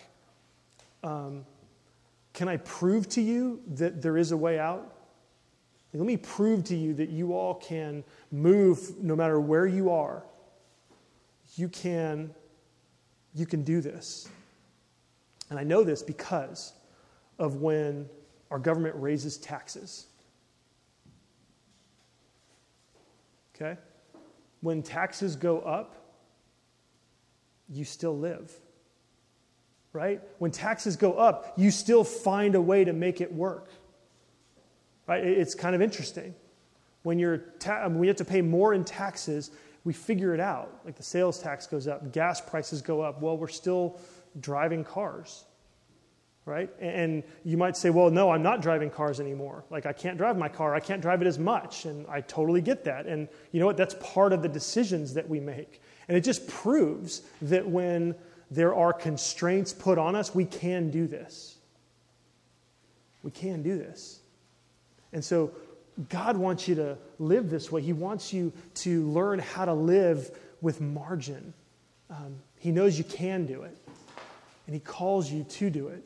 Um, 1.03 1.45
can 2.33 2.47
I 2.47 2.57
prove 2.57 3.07
to 3.09 3.21
you 3.21 3.61
that 3.75 4.01
there 4.01 4.17
is 4.17 4.31
a 4.31 4.37
way 4.37 4.59
out? 4.59 4.93
Let 5.93 6.05
me 6.05 6.17
prove 6.17 6.63
to 6.65 6.75
you 6.75 6.93
that 6.95 7.09
you 7.09 7.33
all 7.33 7.55
can 7.55 8.03
move 8.31 8.97
no 9.01 9.15
matter 9.15 9.39
where 9.39 9.67
you 9.67 9.89
are. 9.89 10.23
You 11.55 11.67
can, 11.67 12.33
you 13.33 13.45
can 13.45 13.63
do 13.63 13.81
this. 13.81 14.29
And 15.51 15.59
I 15.59 15.63
know 15.63 15.83
this 15.83 16.01
because 16.01 16.73
of 17.37 17.57
when 17.57 18.09
our 18.49 18.57
government 18.57 18.95
raises 18.97 19.37
taxes. 19.37 20.07
Okay? 23.55 23.77
when 24.61 24.83
taxes 24.83 25.35
go 25.35 25.59
up, 25.59 25.95
you 27.67 27.83
still 27.83 28.17
live. 28.17 28.51
Right? 29.93 30.21
When 30.39 30.51
taxes 30.51 30.95
go 30.95 31.13
up, 31.13 31.53
you 31.57 31.69
still 31.69 32.03
find 32.03 32.55
a 32.55 32.61
way 32.61 32.85
to 32.85 32.93
make 32.93 33.19
it 33.19 33.33
work. 33.33 33.69
Right? 35.05 35.23
It's 35.23 35.53
kind 35.53 35.75
of 35.75 35.81
interesting. 35.81 36.33
When, 37.03 37.19
you're 37.19 37.39
ta- 37.59 37.87
when 37.87 38.03
you 38.03 38.07
have 38.07 38.17
to 38.17 38.25
pay 38.25 38.41
more 38.41 38.73
in 38.73 38.85
taxes, 38.85 39.51
we 39.83 39.91
figure 39.91 40.33
it 40.33 40.39
out. 40.39 40.79
Like 40.85 40.95
the 40.95 41.03
sales 41.03 41.39
tax 41.39 41.67
goes 41.67 41.87
up, 41.87 42.13
gas 42.13 42.39
prices 42.39 42.81
go 42.81 43.01
up. 43.01 43.21
Well, 43.21 43.37
we're 43.37 43.47
still 43.47 43.99
driving 44.39 44.83
cars 44.83 45.45
right? 46.45 46.69
And 46.79 47.23
you 47.43 47.57
might 47.57 47.77
say, 47.77 47.89
well, 47.89 48.09
no, 48.09 48.31
I'm 48.31 48.41
not 48.41 48.61
driving 48.61 48.89
cars 48.89 49.19
anymore. 49.19 49.63
Like, 49.69 49.85
I 49.85 49.93
can't 49.93 50.17
drive 50.17 50.37
my 50.37 50.49
car. 50.49 50.73
I 50.73 50.79
can't 50.79 51.01
drive 51.01 51.21
it 51.21 51.27
as 51.27 51.37
much. 51.37 51.85
And 51.85 52.05
I 52.07 52.21
totally 52.21 52.61
get 52.61 52.83
that. 52.85 53.05
And 53.05 53.27
you 53.51 53.59
know 53.59 53.65
what? 53.65 53.77
That's 53.77 53.95
part 53.99 54.33
of 54.33 54.41
the 54.41 54.49
decisions 54.49 55.13
that 55.13 55.29
we 55.29 55.39
make. 55.39 55.81
And 56.07 56.17
it 56.17 56.21
just 56.21 56.47
proves 56.47 57.21
that 57.43 57.67
when 57.67 58.15
there 58.49 58.73
are 58.75 58.91
constraints 58.91 59.71
put 59.71 59.97
on 59.97 60.15
us, 60.15 60.33
we 60.33 60.45
can 60.45 60.89
do 60.89 61.07
this. 61.07 61.57
We 63.23 63.31
can 63.31 63.61
do 63.61 63.77
this. 63.77 64.19
And 65.13 65.23
so, 65.23 65.51
God 66.09 66.37
wants 66.37 66.67
you 66.67 66.75
to 66.75 66.97
live 67.19 67.49
this 67.49 67.71
way. 67.71 67.81
He 67.81 67.93
wants 67.93 68.33
you 68.33 68.51
to 68.75 69.05
learn 69.09 69.39
how 69.39 69.65
to 69.65 69.73
live 69.73 70.31
with 70.61 70.81
margin. 70.81 71.53
Um, 72.09 72.37
he 72.57 72.71
knows 72.71 72.97
you 72.97 73.03
can 73.03 73.45
do 73.45 73.63
it, 73.63 73.77
and 74.71 74.75
He 74.77 74.79
calls 74.79 75.29
you 75.29 75.43
to 75.43 75.69
do 75.69 75.89
it. 75.89 76.01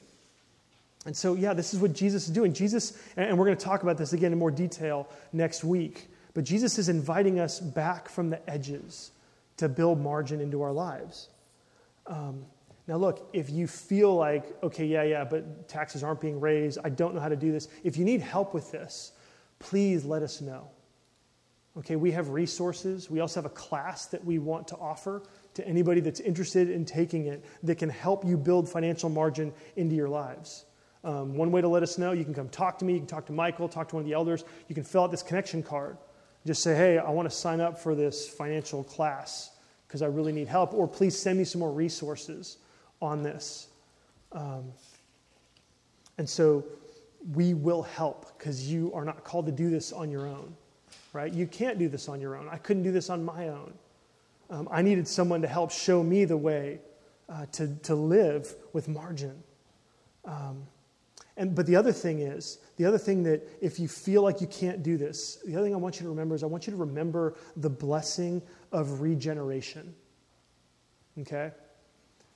And 1.06 1.16
so, 1.16 1.36
yeah, 1.36 1.54
this 1.54 1.72
is 1.76 1.80
what 1.80 1.94
Jesus 1.94 2.28
is 2.28 2.34
doing. 2.34 2.52
Jesus, 2.52 3.00
and 3.16 3.38
we're 3.38 3.46
going 3.46 3.56
to 3.56 3.64
talk 3.64 3.84
about 3.84 3.96
this 3.96 4.14
again 4.14 4.32
in 4.34 4.40
more 4.40 4.50
detail 4.50 5.08
next 5.32 5.64
week, 5.64 6.10
but 6.34 6.44
Jesus 6.44 6.80
is 6.80 6.90
inviting 6.90 7.40
us 7.40 7.60
back 7.60 8.10
from 8.10 8.32
the 8.32 8.50
edges 8.50 9.12
to 9.58 9.70
build 9.70 10.02
margin 10.02 10.42
into 10.42 10.64
our 10.64 10.72
lives. 10.72 11.30
Um, 12.08 12.44
now, 12.88 12.96
look, 12.96 13.30
if 13.34 13.52
you 13.52 13.68
feel 13.68 14.16
like, 14.16 14.52
okay, 14.64 14.88
yeah, 14.88 15.04
yeah, 15.04 15.24
but 15.24 15.70
taxes 15.70 16.04
aren't 16.04 16.20
being 16.20 16.40
raised, 16.40 16.80
I 16.84 16.90
don't 16.90 17.14
know 17.14 17.22
how 17.22 17.30
to 17.30 17.36
do 17.36 17.52
this. 17.52 17.68
If 17.84 17.98
you 17.98 18.04
need 18.04 18.22
help 18.22 18.56
with 18.56 18.72
this, 18.72 19.12
please 19.60 20.06
let 20.06 20.24
us 20.24 20.42
know. 20.42 20.70
Okay, 21.78 21.98
we 21.98 22.10
have 22.14 22.30
resources. 22.30 23.12
We 23.12 23.20
also 23.20 23.44
have 23.44 23.46
a 23.46 23.54
class 23.54 24.08
that 24.08 24.26
we 24.26 24.40
want 24.40 24.68
to 24.70 24.76
offer 24.78 25.22
to 25.56 25.68
anybody 25.68 26.02
that's 26.02 26.20
interested 26.20 26.70
in 26.70 26.86
taking 26.86 27.26
it 27.26 27.44
that 27.64 27.78
can 27.78 27.90
help 27.90 28.26
you 28.26 28.38
build 28.38 28.70
financial 28.70 29.10
margin 29.10 29.54
into 29.76 29.96
your 29.96 30.10
lives. 30.10 30.66
Um, 31.04 31.36
one 31.36 31.52
way 31.52 31.62
to 31.62 31.68
let 31.68 31.84
us 31.84 31.98
know, 31.98 32.14
you 32.14 32.24
can 32.24 32.34
come 32.34 32.50
talk 32.50 32.80
to 32.80 32.86
me, 32.86 32.94
you 32.94 33.00
can 33.00 33.08
talk 33.08 33.26
to 33.28 33.32
Michael, 33.32 33.70
talk 33.70 33.90
to 33.90 33.96
one 33.96 34.04
of 34.04 34.08
the 34.08 34.14
elders. 34.14 34.44
You 34.68 34.76
can 34.76 34.84
fill 34.84 35.04
out 35.04 35.12
this 35.12 35.24
connection 35.24 35.62
card. 35.62 35.98
Just 36.46 36.62
say, 36.62 36.76
hey, 36.76 36.98
I 36.98 37.10
want 37.10 37.30
to 37.30 37.36
sign 37.36 37.62
up 37.62 37.80
for 37.80 37.96
this 37.96 38.28
financial 38.28 38.84
class 38.84 39.52
because 39.88 40.02
I 40.02 40.08
really 40.08 40.32
need 40.32 40.48
help. 40.48 40.74
Or 40.74 40.88
please 40.88 41.18
send 41.18 41.38
me 41.38 41.44
some 41.44 41.60
more 41.60 41.72
resources 41.72 42.58
on 43.02 43.24
this. 43.24 43.68
Um, 44.32 44.72
and 46.18 46.28
so 46.28 46.66
we 47.34 47.54
will 47.54 47.84
help 47.84 48.38
because 48.38 48.72
you 48.72 48.92
are 48.94 49.06
not 49.06 49.24
called 49.24 49.46
to 49.46 49.52
do 49.52 49.70
this 49.70 49.92
on 49.92 50.12
your 50.12 50.28
own, 50.28 50.56
right? 51.14 51.32
You 51.32 51.48
can't 51.48 51.80
do 51.80 51.88
this 51.88 52.10
on 52.10 52.20
your 52.20 52.36
own. 52.36 52.48
I 52.50 52.58
couldn't 52.58 52.84
do 52.84 52.92
this 52.92 53.10
on 53.10 53.24
my 53.24 53.50
own. 53.50 53.74
Um, 54.50 54.68
I 54.72 54.82
needed 54.82 55.08
someone 55.08 55.42
to 55.42 55.48
help 55.48 55.72
show 55.72 56.04
me 56.04 56.26
the 56.26 56.38
way 56.38 56.80
uh, 57.30 57.46
to, 57.54 57.76
to 57.84 57.96
live 57.96 58.54
with 58.74 58.88
margin. 58.88 59.44
Um, 60.26 60.68
and, 61.38 61.54
but 61.54 61.66
the 61.66 61.76
other 61.76 61.92
thing 61.92 62.20
is, 62.20 62.60
the 62.78 62.86
other 62.86 62.98
thing 62.98 63.24
that 63.24 63.42
if 63.62 63.80
you 63.80 63.88
feel 63.88 64.22
like 64.22 64.42
you 64.42 64.48
can't 64.48 64.84
do 64.84 64.98
this, 64.98 65.40
the 65.46 65.56
other 65.56 65.66
thing 65.66 65.74
I 65.74 65.78
want 65.78 65.96
you 65.96 66.04
to 66.04 66.10
remember 66.10 66.36
is 66.36 66.44
I 66.44 66.48
want 66.48 66.68
you 66.68 66.72
to 66.72 66.78
remember 66.78 67.36
the 67.58 67.70
blessing 67.70 68.42
of 68.72 69.02
regeneration. 69.02 69.94
Okay? 71.20 71.52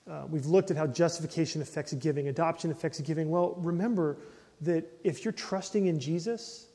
Uh, 0.10 0.24
we've 0.30 0.48
looked 0.48 0.72
at 0.72 0.78
how 0.78 0.88
justification 0.88 1.62
affects 1.62 1.94
giving, 1.94 2.28
adoption 2.28 2.72
affects 2.72 3.00
giving. 3.00 3.30
Well, 3.30 3.56
remember 3.60 4.18
that 4.62 4.86
if 5.04 5.24
you're 5.24 5.32
trusting 5.32 5.86
in 5.86 6.00
Jesus, 6.00 6.68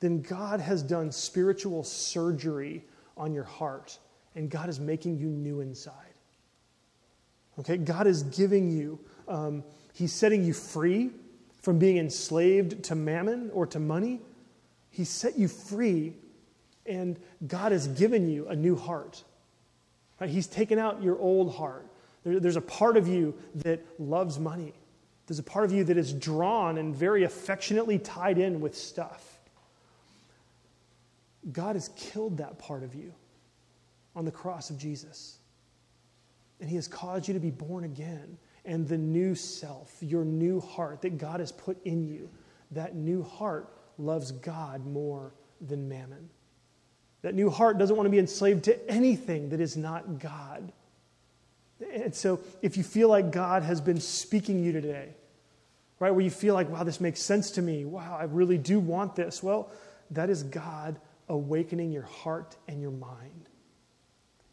then 0.00 0.22
God 0.22 0.60
has 0.60 0.82
done 0.82 1.12
spiritual 1.12 1.84
surgery 1.84 2.84
on 3.16 3.32
your 3.32 3.44
heart, 3.44 3.98
and 4.34 4.50
God 4.50 4.68
is 4.68 4.78
making 4.78 5.18
you 5.18 5.28
new 5.28 5.60
inside. 5.60 5.94
Okay? 7.58 7.76
God 7.76 8.06
is 8.06 8.22
giving 8.24 8.70
you, 8.70 8.98
um, 9.28 9.64
He's 9.92 10.12
setting 10.12 10.44
you 10.44 10.52
free 10.52 11.10
from 11.62 11.78
being 11.78 11.98
enslaved 11.98 12.84
to 12.84 12.94
mammon 12.94 13.50
or 13.52 13.66
to 13.66 13.78
money. 13.78 14.20
He 14.90 15.04
set 15.04 15.38
you 15.38 15.48
free, 15.48 16.14
and 16.86 17.18
God 17.46 17.72
has 17.72 17.86
given 17.88 18.28
you 18.28 18.48
a 18.48 18.56
new 18.56 18.76
heart. 18.76 19.22
Right? 20.20 20.30
He's 20.30 20.46
taken 20.46 20.78
out 20.78 21.02
your 21.02 21.18
old 21.18 21.54
heart. 21.54 21.86
There, 22.24 22.40
there's 22.40 22.56
a 22.56 22.62
part 22.62 22.96
of 22.96 23.08
you 23.08 23.34
that 23.56 23.84
loves 23.98 24.38
money. 24.38 24.72
There's 25.26 25.38
a 25.38 25.44
part 25.44 25.64
of 25.64 25.72
you 25.72 25.84
that 25.84 25.96
is 25.96 26.12
drawn 26.12 26.78
and 26.78 26.94
very 26.94 27.24
affectionately 27.24 27.98
tied 27.98 28.38
in 28.38 28.60
with 28.60 28.76
stuff. 28.76 29.38
God 31.52 31.76
has 31.76 31.90
killed 31.96 32.38
that 32.38 32.58
part 32.58 32.82
of 32.82 32.94
you 32.94 33.14
on 34.14 34.24
the 34.24 34.30
cross 34.30 34.70
of 34.70 34.78
Jesus. 34.78 35.38
And 36.60 36.68
He 36.68 36.76
has 36.76 36.88
caused 36.88 37.28
you 37.28 37.34
to 37.34 37.40
be 37.40 37.50
born 37.50 37.84
again 37.84 38.38
and 38.64 38.86
the 38.86 38.98
new 38.98 39.34
self, 39.34 39.96
your 40.00 40.24
new 40.24 40.60
heart 40.60 41.02
that 41.02 41.18
God 41.18 41.40
has 41.40 41.52
put 41.52 41.82
in 41.84 42.04
you, 42.04 42.28
that 42.72 42.94
new 42.94 43.22
heart 43.22 43.68
loves 43.98 44.32
God 44.32 44.86
more 44.86 45.32
than 45.60 45.88
mammon. 45.88 46.28
That 47.22 47.34
new 47.34 47.50
heart 47.50 47.78
doesn't 47.78 47.96
want 47.96 48.06
to 48.06 48.10
be 48.10 48.18
enslaved 48.18 48.64
to 48.64 48.90
anything 48.90 49.50
that 49.50 49.60
is 49.60 49.76
not 49.76 50.18
God. 50.18 50.72
And 51.92 52.14
so, 52.14 52.40
if 52.62 52.76
you 52.76 52.82
feel 52.82 53.08
like 53.08 53.30
God 53.30 53.62
has 53.62 53.80
been 53.80 54.00
speaking 54.00 54.62
you 54.62 54.72
today, 54.72 55.14
right, 55.98 56.10
where 56.10 56.24
you 56.24 56.30
feel 56.30 56.54
like, 56.54 56.68
wow, 56.68 56.82
this 56.82 57.00
makes 57.00 57.20
sense 57.20 57.50
to 57.52 57.62
me, 57.62 57.84
wow, 57.84 58.16
I 58.18 58.24
really 58.24 58.58
do 58.58 58.80
want 58.80 59.16
this, 59.16 59.42
well, 59.42 59.70
that 60.10 60.30
is 60.30 60.42
God 60.42 61.00
awakening 61.28 61.92
your 61.92 62.02
heart 62.02 62.56
and 62.68 62.80
your 62.80 62.90
mind. 62.90 63.49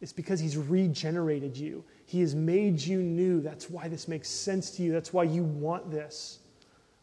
It's 0.00 0.12
because 0.12 0.40
He's 0.40 0.56
regenerated 0.56 1.56
you. 1.56 1.84
He 2.06 2.20
has 2.20 2.34
made 2.34 2.80
you 2.80 3.02
new. 3.02 3.40
That's 3.40 3.68
why 3.68 3.88
this 3.88 4.08
makes 4.08 4.28
sense 4.28 4.70
to 4.72 4.82
you. 4.82 4.92
That's 4.92 5.12
why 5.12 5.24
you 5.24 5.42
want 5.42 5.90
this 5.90 6.40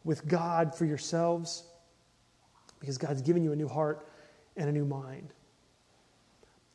with 0.04 0.28
God 0.28 0.74
for 0.74 0.86
yourselves, 0.86 1.64
because 2.80 2.98
God's 2.98 3.22
given 3.22 3.44
you 3.44 3.52
a 3.52 3.56
new 3.56 3.68
heart 3.68 4.08
and 4.56 4.70
a 4.70 4.72
new 4.72 4.86
mind. 4.86 5.34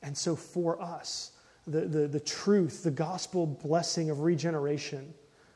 And 0.02 0.16
so, 0.16 0.34
for 0.34 0.80
us, 0.80 1.32
the, 1.66 1.82
the, 1.82 2.08
the 2.08 2.20
truth, 2.20 2.82
the 2.82 2.90
gospel 2.90 3.46
blessing 3.46 4.10
of 4.10 4.20
regeneration, 4.20 5.14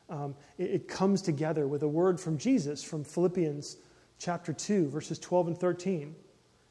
um, 0.08 0.34
it, 0.58 0.70
it 0.70 0.88
comes 0.88 1.22
together 1.22 1.66
with 1.66 1.82
a 1.82 1.88
word 1.88 2.20
from 2.20 2.38
Jesus 2.38 2.82
from 2.82 3.04
Philippians 3.04 3.78
chapter 4.18 4.52
2, 4.52 4.88
verses 4.88 5.18
12 5.18 5.48
and 5.48 5.58
13. 5.58 6.14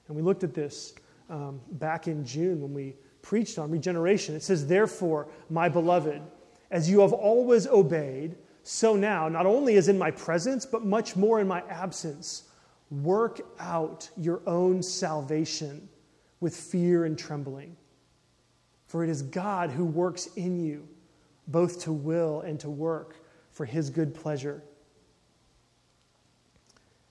And 0.07 0.15
we 0.15 0.21
looked 0.21 0.43
at 0.43 0.53
this 0.53 0.93
um, 1.29 1.59
back 1.73 2.07
in 2.07 2.25
June 2.25 2.61
when 2.61 2.73
we 2.73 2.95
preached 3.23 3.57
on 3.57 3.71
regeneration. 3.71 4.35
It 4.35 4.43
says, 4.43 4.67
Therefore, 4.67 5.27
my 5.49 5.67
beloved, 5.67 6.21
as 6.69 6.87
you 6.87 6.99
have 6.99 7.13
always 7.13 7.65
obeyed, 7.65 8.35
so 8.61 8.95
now, 8.95 9.27
not 9.27 9.47
only 9.47 9.77
as 9.77 9.87
in 9.87 9.97
my 9.97 10.11
presence, 10.11 10.65
but 10.65 10.85
much 10.85 11.15
more 11.15 11.39
in 11.39 11.47
my 11.47 11.63
absence, 11.69 12.43
work 12.91 13.41
out 13.59 14.09
your 14.15 14.41
own 14.45 14.83
salvation 14.83 15.89
with 16.39 16.55
fear 16.55 17.05
and 17.05 17.17
trembling. 17.17 17.75
For 18.85 19.03
it 19.03 19.09
is 19.09 19.23
God 19.23 19.71
who 19.71 19.85
works 19.85 20.27
in 20.35 20.63
you, 20.63 20.87
both 21.47 21.81
to 21.81 21.91
will 21.91 22.41
and 22.41 22.59
to 22.59 22.69
work 22.69 23.15
for 23.51 23.65
his 23.65 23.89
good 23.89 24.13
pleasure. 24.13 24.63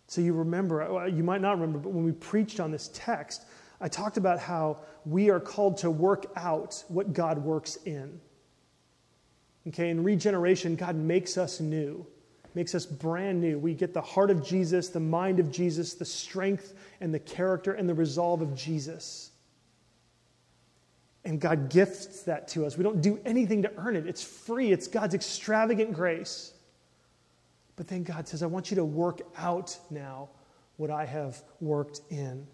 So 0.07 0.20
you 0.20 0.35
remember, 0.35 0.83
uh, 0.83 1.07
you 1.07 1.25
might 1.25 1.40
not 1.40 1.53
remember, 1.53 1.79
but 1.79 1.92
when 1.92 2.05
we 2.05 2.12
preached 2.12 2.61
on 2.61 2.70
this 2.70 2.90
text, 2.92 3.46
I 3.81 3.88
talked 3.88 4.16
about 4.16 4.38
how 4.38 4.79
we 5.04 5.30
are 5.30 5.40
called 5.40 5.78
to 5.78 5.90
work 5.90 6.26
out 6.36 6.84
what 6.88 7.12
God 7.12 7.38
works 7.38 7.76
in. 7.84 8.20
Okay, 9.68 9.90
in 9.90 10.02
regeneration, 10.02 10.74
God 10.74 10.96
makes 10.96 11.38
us 11.38 11.60
new, 11.60 12.06
makes 12.54 12.74
us 12.74 12.84
brand 12.84 13.40
new. 13.40 13.58
We 13.58 13.74
get 13.74 13.94
the 13.94 14.00
heart 14.00 14.30
of 14.30 14.44
Jesus, 14.44 14.88
the 14.88 15.00
mind 15.00 15.38
of 15.38 15.50
Jesus, 15.50 15.94
the 15.94 16.04
strength 16.04 16.74
and 17.00 17.14
the 17.14 17.20
character 17.20 17.72
and 17.72 17.88
the 17.88 17.94
resolve 17.94 18.42
of 18.42 18.54
Jesus. 18.54 19.30
And 21.24 21.40
God 21.40 21.70
gifts 21.70 22.22
that 22.24 22.48
to 22.48 22.66
us. 22.66 22.76
We 22.76 22.82
don't 22.82 23.00
do 23.00 23.20
anything 23.24 23.62
to 23.62 23.72
earn 23.76 23.94
it, 23.94 24.06
it's 24.06 24.22
free, 24.22 24.72
it's 24.72 24.88
God's 24.88 25.14
extravagant 25.14 25.92
grace. 25.92 26.52
But 27.76 27.88
then 27.88 28.02
God 28.02 28.28
says, 28.28 28.42
I 28.42 28.46
want 28.46 28.70
you 28.70 28.76
to 28.76 28.84
work 28.84 29.22
out 29.36 29.78
now 29.90 30.28
what 30.76 30.90
I 30.90 31.06
have 31.06 31.42
worked 31.60 32.00
in. 32.10 32.46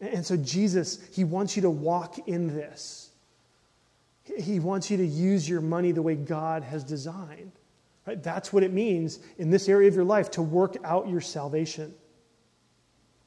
And 0.00 0.24
so, 0.24 0.36
Jesus, 0.36 0.98
He 1.12 1.24
wants 1.24 1.56
you 1.56 1.62
to 1.62 1.70
walk 1.70 2.28
in 2.28 2.54
this. 2.54 3.10
He 4.38 4.60
wants 4.60 4.90
you 4.90 4.96
to 4.98 5.06
use 5.06 5.48
your 5.48 5.60
money 5.60 5.92
the 5.92 6.02
way 6.02 6.14
God 6.14 6.62
has 6.62 6.84
designed. 6.84 7.52
Right? 8.06 8.22
That's 8.22 8.52
what 8.52 8.62
it 8.62 8.72
means 8.72 9.18
in 9.38 9.50
this 9.50 9.68
area 9.68 9.88
of 9.88 9.94
your 9.94 10.04
life 10.04 10.30
to 10.32 10.42
work 10.42 10.76
out 10.84 11.08
your 11.08 11.20
salvation. 11.20 11.94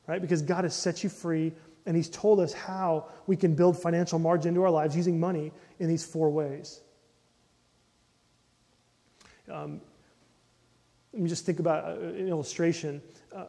Right? 0.07 0.21
Because 0.21 0.41
God 0.41 0.63
has 0.63 0.75
set 0.75 1.03
you 1.03 1.09
free 1.09 1.53
and 1.85 1.95
He's 1.95 2.09
told 2.09 2.39
us 2.39 2.53
how 2.53 3.09
we 3.27 3.35
can 3.35 3.55
build 3.55 3.81
financial 3.81 4.19
margin 4.19 4.49
into 4.49 4.63
our 4.63 4.71
lives 4.71 4.95
using 4.95 5.19
money 5.19 5.51
in 5.79 5.87
these 5.87 6.03
four 6.03 6.29
ways. 6.29 6.81
Um, 9.51 9.81
let 11.11 11.21
me 11.21 11.29
just 11.29 11.45
think 11.45 11.59
about 11.59 11.85
uh, 11.85 11.99
an 11.99 12.27
illustration. 12.27 13.01
Uh, 13.35 13.45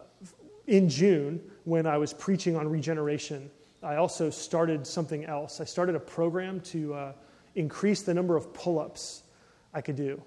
in 0.67 0.89
June, 0.89 1.41
when 1.65 1.87
I 1.87 1.99
was 1.99 2.13
preaching 2.13 2.57
on 2.57 2.69
regeneration, 2.69 3.51
I 3.83 3.97
also 3.97 4.31
started 4.31 4.87
something 4.87 5.25
else. 5.25 5.61
I 5.61 5.65
started 5.65 5.95
a 5.95 6.01
program 6.01 6.61
to 6.61 6.95
uh, 6.95 7.13
increase 7.55 8.03
the 8.03 8.15
number 8.15 8.37
of 8.37 8.53
pull 8.55 8.79
ups 8.79 9.23
I 9.75 9.81
could 9.81 9.97
do. 9.97 10.23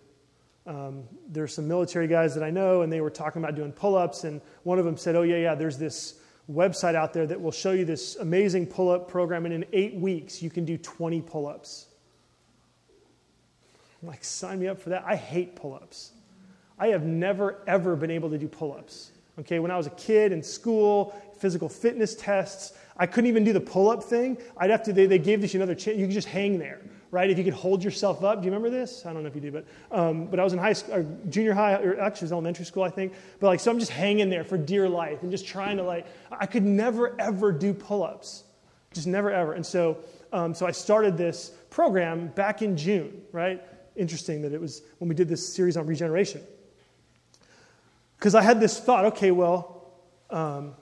Um, 0.67 1.04
there's 1.30 1.54
some 1.54 1.67
military 1.67 2.08
guys 2.08 2.36
that 2.36 2.43
I 2.43 2.52
know, 2.52 2.82
and 2.82 2.91
they 2.91 3.02
were 3.02 3.10
talking 3.10 3.41
about 3.41 3.56
doing 3.56 3.71
pull 3.71 3.95
ups, 3.95 4.26
and 4.26 4.41
one 4.63 4.80
of 4.80 4.86
them 4.86 4.97
said, 4.97 5.15
Oh, 5.15 5.21
yeah, 5.21 5.38
yeah, 5.38 5.56
there's 5.56 5.78
this 5.78 6.19
website 6.52 6.95
out 6.95 7.13
there 7.13 7.26
that 7.26 7.39
will 7.39 7.52
show 7.52 7.71
you 7.71 7.86
this 7.86 8.15
amazing 8.17 8.67
pull 8.67 8.89
up 8.89 9.10
program, 9.10 9.45
and 9.45 9.54
in 9.54 9.65
eight 9.73 9.95
weeks, 9.95 10.41
you 10.41 10.50
can 10.50 10.65
do 10.65 10.78
20 10.78 11.21
pull 11.21 11.47
ups. 11.47 11.88
like, 14.04 14.23
sign 14.23 14.60
me 14.60 14.67
up 14.67 14.80
for 14.80 14.89
that. 14.89 15.04
I 15.06 15.15
hate 15.15 15.56
pull 15.56 15.73
ups. 15.73 16.12
I 16.78 16.88
have 16.88 17.04
never, 17.04 17.63
ever 17.65 17.95
been 17.95 18.12
able 18.12 18.30
to 18.30 18.38
do 18.38 18.47
pull 18.47 18.73
ups. 18.73 19.12
Okay, 19.39 19.60
when 19.60 19.69
I 19.69 19.78
was 19.78 19.86
a 19.86 19.91
kid 19.91 20.32
in 20.32 20.41
school, 20.41 21.15
physical 21.38 21.69
fitness 21.69 22.15
tests, 22.15 22.73
I 22.97 23.06
couldn't 23.06 23.30
even 23.30 23.43
do 23.43 23.54
the 23.54 23.62
pull 23.62 23.89
up 23.89 24.04
thing. 24.04 24.38
I'd 24.58 24.71
have 24.71 24.84
to, 24.84 24.93
they, 24.93 25.06
they 25.06 25.19
gave 25.19 25.41
this 25.41 25.54
another 25.54 25.76
chance. 25.76 25.97
You 25.97 26.08
could 26.08 26.15
just 26.15 26.28
hang 26.28 26.58
there, 26.58 26.82
right? 27.12 27.30
If 27.30 27.38
you 27.38 27.43
could 27.43 27.54
hold 27.54 27.84
yourself 27.84 28.23
up. 28.23 28.39
Do 28.39 28.45
you 28.45 28.52
remember 28.52 28.71
this? 28.71 29.06
I 29.06 29.13
don't 29.13 29.21
know 29.21 29.30
if 29.30 29.36
you 29.36 29.41
do, 29.41 29.52
but, 29.52 29.65
um, 29.91 30.26
but 30.26 30.39
I 30.39 30.43
was 30.43 30.54
in 30.54 30.60
high 30.60 30.73
school, 30.73 31.06
junior 31.30 31.54
high, 31.54 31.76
or 31.76 32.00
actually 32.00 32.21
it 32.21 32.21
was 32.23 32.32
elementary 32.32 32.65
school, 32.65 32.82
I 32.82 32.89
think. 32.89 33.13
But 33.39 33.47
like, 33.47 33.60
so 33.60 33.69
I'm 33.69 33.78
just 33.78 33.91
hanging 33.91 34.32
there 34.32 34.43
for 34.43 34.58
dear 34.58 34.89
life 34.89 35.21
and 35.21 35.30
just 35.30 35.45
trying 35.45 35.78
to 35.78 35.84
like, 35.84 36.08
I 36.32 36.47
could 36.47 36.63
never 36.63 37.19
ever 37.21 37.52
do 37.52 37.73
pull 37.76 38.04
ups. 38.04 38.43
Just 38.93 39.06
never 39.06 39.32
ever. 39.32 39.54
And 39.54 39.63
so, 39.63 40.00
um, 40.34 40.56
so 40.56 40.65
I 40.65 40.71
started 40.71 41.17
this 41.17 41.52
program 41.69 42.28
back 42.30 42.63
in 42.63 42.76
June, 42.76 43.21
right? 43.32 43.62
Interesting 43.95 44.41
that 44.41 44.54
it 44.54 44.60
was 44.60 44.82
when 44.97 45.08
we 45.10 45.13
did 45.13 45.30
this 45.30 45.54
series 45.54 45.78
on 45.78 45.86
regeneration. 45.86 46.41
Because 48.17 48.36
I 48.36 48.41
had 48.41 48.60
this 48.60 48.80
thought, 48.80 49.06
okay, 49.06 49.32
well, 49.32 49.91
um, 50.30 50.75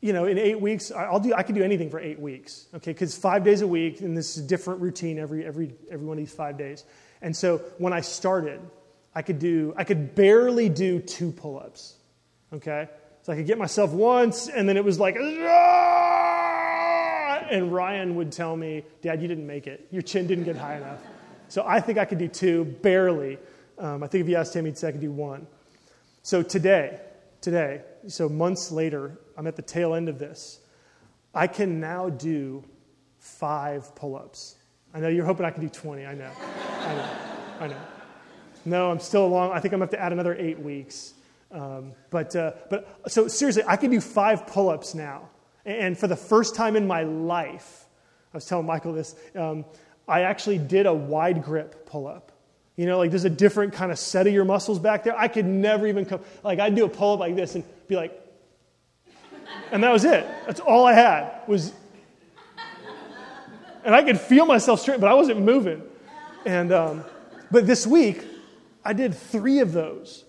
you 0.00 0.12
know, 0.12 0.26
in 0.26 0.36
eight 0.38 0.60
weeks, 0.60 0.92
I'll 0.92 1.20
do, 1.20 1.32
I 1.34 1.42
can 1.42 1.54
do 1.54 1.62
anything 1.62 1.88
for 1.88 1.98
eight 1.98 2.20
weeks, 2.20 2.66
okay? 2.74 2.92
Because 2.92 3.16
five 3.16 3.42
days 3.42 3.62
a 3.62 3.66
week, 3.66 4.00
and 4.00 4.16
this 4.16 4.36
is 4.36 4.44
a 4.44 4.46
different 4.46 4.82
routine 4.82 5.18
every, 5.18 5.46
every, 5.46 5.74
every 5.90 6.06
one 6.06 6.18
of 6.18 6.24
these 6.24 6.34
five 6.34 6.58
days. 6.58 6.84
And 7.22 7.34
so 7.34 7.58
when 7.78 7.92
I 7.92 8.02
started, 8.02 8.60
I 9.14 9.22
could 9.22 9.38
do, 9.38 9.72
I 9.76 9.84
could 9.84 10.14
barely 10.14 10.68
do 10.68 11.00
two 11.00 11.32
pull 11.32 11.58
ups, 11.58 11.94
okay? 12.52 12.88
So 13.22 13.32
I 13.32 13.36
could 13.36 13.46
get 13.46 13.56
myself 13.56 13.92
once, 13.92 14.48
and 14.48 14.68
then 14.68 14.76
it 14.76 14.84
was 14.84 15.00
like, 15.00 15.16
ah! 15.18 15.94
and 17.50 17.72
Ryan 17.72 18.16
would 18.16 18.32
tell 18.32 18.56
me, 18.56 18.84
Dad, 19.00 19.22
you 19.22 19.28
didn't 19.28 19.46
make 19.46 19.66
it. 19.66 19.86
Your 19.90 20.02
chin 20.02 20.26
didn't 20.26 20.44
get 20.44 20.56
high 20.56 20.76
enough. 20.76 20.98
So 21.48 21.64
I 21.66 21.80
think 21.80 21.98
I 21.98 22.04
could 22.04 22.18
do 22.18 22.28
two, 22.28 22.64
barely. 22.82 23.38
Um, 23.78 24.02
I 24.02 24.06
think 24.06 24.22
if 24.22 24.28
you 24.28 24.36
asked 24.36 24.54
him, 24.54 24.64
he'd 24.64 24.76
say 24.76 24.88
I 24.88 24.92
could 24.92 25.00
do 25.00 25.12
one. 25.12 25.46
So 26.24 26.42
today, 26.42 27.00
today, 27.42 27.82
so 28.08 28.30
months 28.30 28.72
later, 28.72 29.18
I'm 29.36 29.46
at 29.46 29.56
the 29.56 29.62
tail 29.62 29.92
end 29.92 30.08
of 30.08 30.18
this. 30.18 30.58
I 31.34 31.46
can 31.46 31.80
now 31.80 32.08
do 32.08 32.64
five 33.18 33.94
pull 33.94 34.16
ups. 34.16 34.56
I 34.94 35.00
know 35.00 35.08
you're 35.08 35.26
hoping 35.26 35.44
I 35.44 35.50
can 35.50 35.60
do 35.60 35.68
20. 35.68 36.06
I 36.06 36.14
know. 36.14 36.30
I 36.80 36.94
know. 36.94 37.08
I 37.60 37.66
know. 37.66 37.80
No, 38.64 38.90
I'm 38.90 39.00
still 39.00 39.26
along. 39.26 39.52
I 39.52 39.60
think 39.60 39.74
I'm 39.74 39.80
going 39.80 39.90
to 39.90 39.96
have 39.96 40.00
to 40.00 40.06
add 40.06 40.12
another 40.12 40.34
eight 40.36 40.58
weeks. 40.58 41.12
Um, 41.52 41.92
but, 42.08 42.34
uh, 42.34 42.52
but 42.70 43.02
so 43.06 43.28
seriously, 43.28 43.64
I 43.66 43.76
can 43.76 43.90
do 43.90 44.00
five 44.00 44.46
pull 44.46 44.70
ups 44.70 44.94
now. 44.94 45.28
And 45.66 45.98
for 45.98 46.06
the 46.06 46.16
first 46.16 46.54
time 46.54 46.74
in 46.74 46.86
my 46.86 47.02
life, 47.02 47.84
I 48.32 48.38
was 48.38 48.46
telling 48.46 48.64
Michael 48.64 48.94
this, 48.94 49.14
um, 49.34 49.66
I 50.08 50.22
actually 50.22 50.56
did 50.56 50.86
a 50.86 50.94
wide 50.94 51.44
grip 51.44 51.84
pull 51.84 52.06
up. 52.06 52.32
You 52.76 52.86
know, 52.86 52.98
like 52.98 53.10
there's 53.10 53.24
a 53.24 53.30
different 53.30 53.72
kind 53.72 53.92
of 53.92 53.98
set 53.98 54.26
of 54.26 54.32
your 54.32 54.44
muscles 54.44 54.78
back 54.78 55.04
there. 55.04 55.16
I 55.16 55.28
could 55.28 55.46
never 55.46 55.86
even 55.86 56.06
come, 56.06 56.20
like 56.42 56.58
I'd 56.58 56.74
do 56.74 56.84
a 56.84 56.88
pull 56.88 57.14
up 57.14 57.20
like 57.20 57.36
this 57.36 57.54
and 57.54 57.64
be 57.86 57.96
like, 57.96 58.20
and 59.70 59.82
that 59.82 59.92
was 59.92 60.04
it. 60.04 60.26
That's 60.46 60.60
all 60.60 60.84
I 60.84 60.92
had 60.94 61.42
was, 61.46 61.72
and 63.84 63.94
I 63.94 64.02
could 64.02 64.18
feel 64.18 64.46
myself 64.46 64.80
straight, 64.80 65.00
but 65.00 65.08
I 65.08 65.14
wasn't 65.14 65.40
moving. 65.40 65.82
And, 66.44 66.72
um, 66.72 67.04
but 67.50 67.66
this 67.66 67.86
week, 67.86 68.24
I 68.84 68.92
did 68.92 69.14
three 69.14 69.60
of 69.60 69.72
those. 69.72 70.24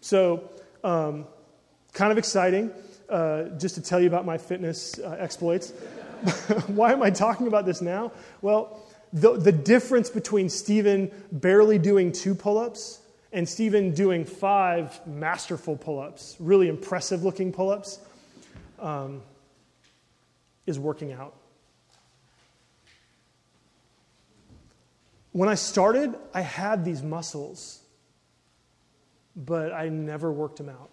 So, 0.00 0.50
um, 0.84 1.26
kind 1.92 2.12
of 2.12 2.18
exciting 2.18 2.70
uh, 3.08 3.44
just 3.58 3.74
to 3.74 3.82
tell 3.82 4.00
you 4.00 4.06
about 4.06 4.24
my 4.24 4.38
fitness 4.38 4.98
uh, 4.98 5.16
exploits. 5.18 5.70
Why 6.66 6.92
am 6.92 7.02
I 7.02 7.10
talking 7.10 7.46
about 7.46 7.66
this 7.66 7.80
now? 7.82 8.12
Well, 8.40 8.81
the, 9.12 9.36
the 9.36 9.52
difference 9.52 10.08
between 10.08 10.48
Stephen 10.48 11.10
barely 11.30 11.78
doing 11.78 12.12
two 12.12 12.34
pull 12.34 12.58
ups 12.58 13.00
and 13.32 13.48
Stephen 13.48 13.92
doing 13.92 14.24
five 14.24 15.06
masterful 15.06 15.76
pull 15.76 16.00
ups, 16.00 16.36
really 16.38 16.68
impressive 16.68 17.22
looking 17.22 17.52
pull 17.52 17.70
ups, 17.70 17.98
um, 18.78 19.22
is 20.66 20.78
working 20.78 21.12
out. 21.12 21.34
When 25.32 25.48
I 25.48 25.54
started, 25.54 26.14
I 26.34 26.42
had 26.42 26.84
these 26.84 27.02
muscles, 27.02 27.80
but 29.34 29.72
I 29.72 29.88
never 29.88 30.30
worked 30.30 30.58
them 30.58 30.68
out. 30.68 30.90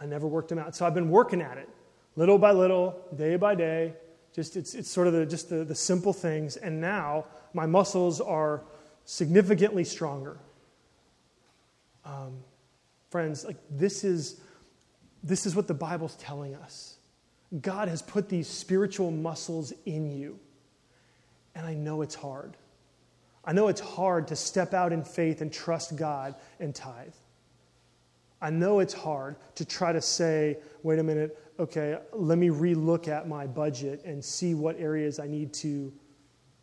I 0.00 0.06
never 0.06 0.26
worked 0.26 0.50
them 0.50 0.58
out. 0.58 0.76
So 0.76 0.86
I've 0.86 0.94
been 0.94 1.08
working 1.08 1.40
at 1.40 1.56
it, 1.56 1.68
little 2.14 2.38
by 2.38 2.52
little, 2.52 2.96
day 3.16 3.36
by 3.36 3.54
day, 3.54 3.94
just 4.34 4.56
it's, 4.56 4.74
it's 4.74 4.90
sort 4.90 5.06
of 5.06 5.12
the, 5.12 5.26
just 5.26 5.48
the, 5.48 5.64
the 5.64 5.74
simple 5.74 6.12
things. 6.12 6.56
And 6.56 6.80
now 6.80 7.26
my 7.54 7.66
muscles 7.66 8.20
are 8.20 8.62
significantly 9.04 9.84
stronger. 9.84 10.38
Um, 12.04 12.38
friends, 13.10 13.44
like 13.44 13.56
this 13.70 14.04
is, 14.04 14.40
this 15.22 15.46
is 15.46 15.56
what 15.56 15.66
the 15.66 15.74
Bible's 15.74 16.14
telling 16.16 16.54
us. 16.54 16.96
God 17.60 17.88
has 17.88 18.02
put 18.02 18.28
these 18.28 18.46
spiritual 18.46 19.10
muscles 19.10 19.72
in 19.86 20.10
you. 20.10 20.38
And 21.54 21.66
I 21.66 21.74
know 21.74 22.02
it's 22.02 22.14
hard. 22.14 22.56
I 23.44 23.52
know 23.52 23.68
it's 23.68 23.80
hard 23.80 24.28
to 24.28 24.36
step 24.36 24.74
out 24.74 24.92
in 24.92 25.02
faith 25.04 25.40
and 25.40 25.52
trust 25.52 25.96
God 25.96 26.34
and 26.60 26.74
tithe. 26.74 27.14
I 28.40 28.50
know 28.50 28.80
it's 28.80 28.94
hard 28.94 29.36
to 29.56 29.64
try 29.64 29.92
to 29.92 30.00
say, 30.00 30.58
wait 30.82 30.98
a 30.98 31.02
minute, 31.02 31.36
okay, 31.58 31.98
let 32.12 32.38
me 32.38 32.48
relook 32.48 33.08
at 33.08 33.28
my 33.28 33.46
budget 33.46 34.02
and 34.04 34.24
see 34.24 34.54
what 34.54 34.78
areas 34.78 35.18
I 35.18 35.26
need 35.26 35.52
to, 35.54 35.92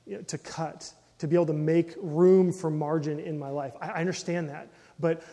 you 0.06 0.18
know, 0.18 0.22
to 0.22 0.38
cut 0.38 0.94
to 1.18 1.28
be 1.28 1.36
able 1.36 1.46
to 1.46 1.54
make 1.54 1.94
room 1.98 2.52
for 2.52 2.70
margin 2.70 3.20
in 3.20 3.40
my 3.40 3.50
life. 3.50 3.74
I, 3.82 3.90
I 3.90 4.00
understand 4.00 4.50
that. 4.50 4.70
But, 5.00 5.24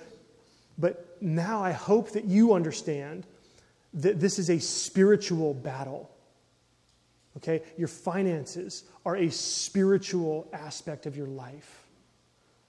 but 0.78 1.16
now 1.20 1.62
I 1.62 1.72
hope 1.72 2.10
that 2.12 2.24
you 2.24 2.54
understand 2.54 3.26
that 3.94 4.20
this 4.20 4.38
is 4.38 4.48
a 4.48 4.58
spiritual 4.58 5.54
battle. 5.54 6.10
Okay? 7.36 7.62
Your 7.76 7.88
finances 7.88 8.84
are 9.04 9.16
a 9.16 9.30
spiritual 9.30 10.48
aspect 10.52 11.06
of 11.06 11.16
your 11.16 11.26
life. 11.26 11.86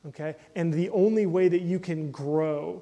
Okay? 0.07 0.35
And 0.55 0.73
the 0.73 0.89
only 0.89 1.25
way 1.25 1.47
that 1.47 1.61
you 1.61 1.79
can 1.79 2.11
grow, 2.11 2.81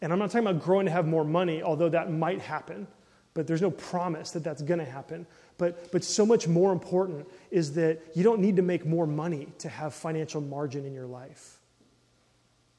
and 0.00 0.12
I'm 0.12 0.18
not 0.18 0.30
talking 0.30 0.46
about 0.46 0.62
growing 0.62 0.86
to 0.86 0.92
have 0.92 1.06
more 1.06 1.24
money, 1.24 1.62
although 1.62 1.88
that 1.88 2.12
might 2.12 2.40
happen 2.40 2.86
but 3.34 3.46
there's 3.46 3.62
no 3.62 3.70
promise 3.70 4.30
that 4.30 4.44
that's 4.44 4.62
going 4.62 4.78
to 4.78 4.86
happen. 4.86 5.26
But, 5.58 5.92
but 5.92 6.02
so 6.02 6.24
much 6.24 6.48
more 6.48 6.72
important 6.72 7.28
is 7.50 7.74
that 7.74 8.00
you 8.14 8.22
don't 8.22 8.40
need 8.40 8.56
to 8.56 8.62
make 8.62 8.86
more 8.86 9.06
money 9.06 9.48
to 9.58 9.68
have 9.68 9.94
financial 9.94 10.40
margin 10.40 10.86
in 10.86 10.94
your 10.94 11.06
life. 11.06 11.58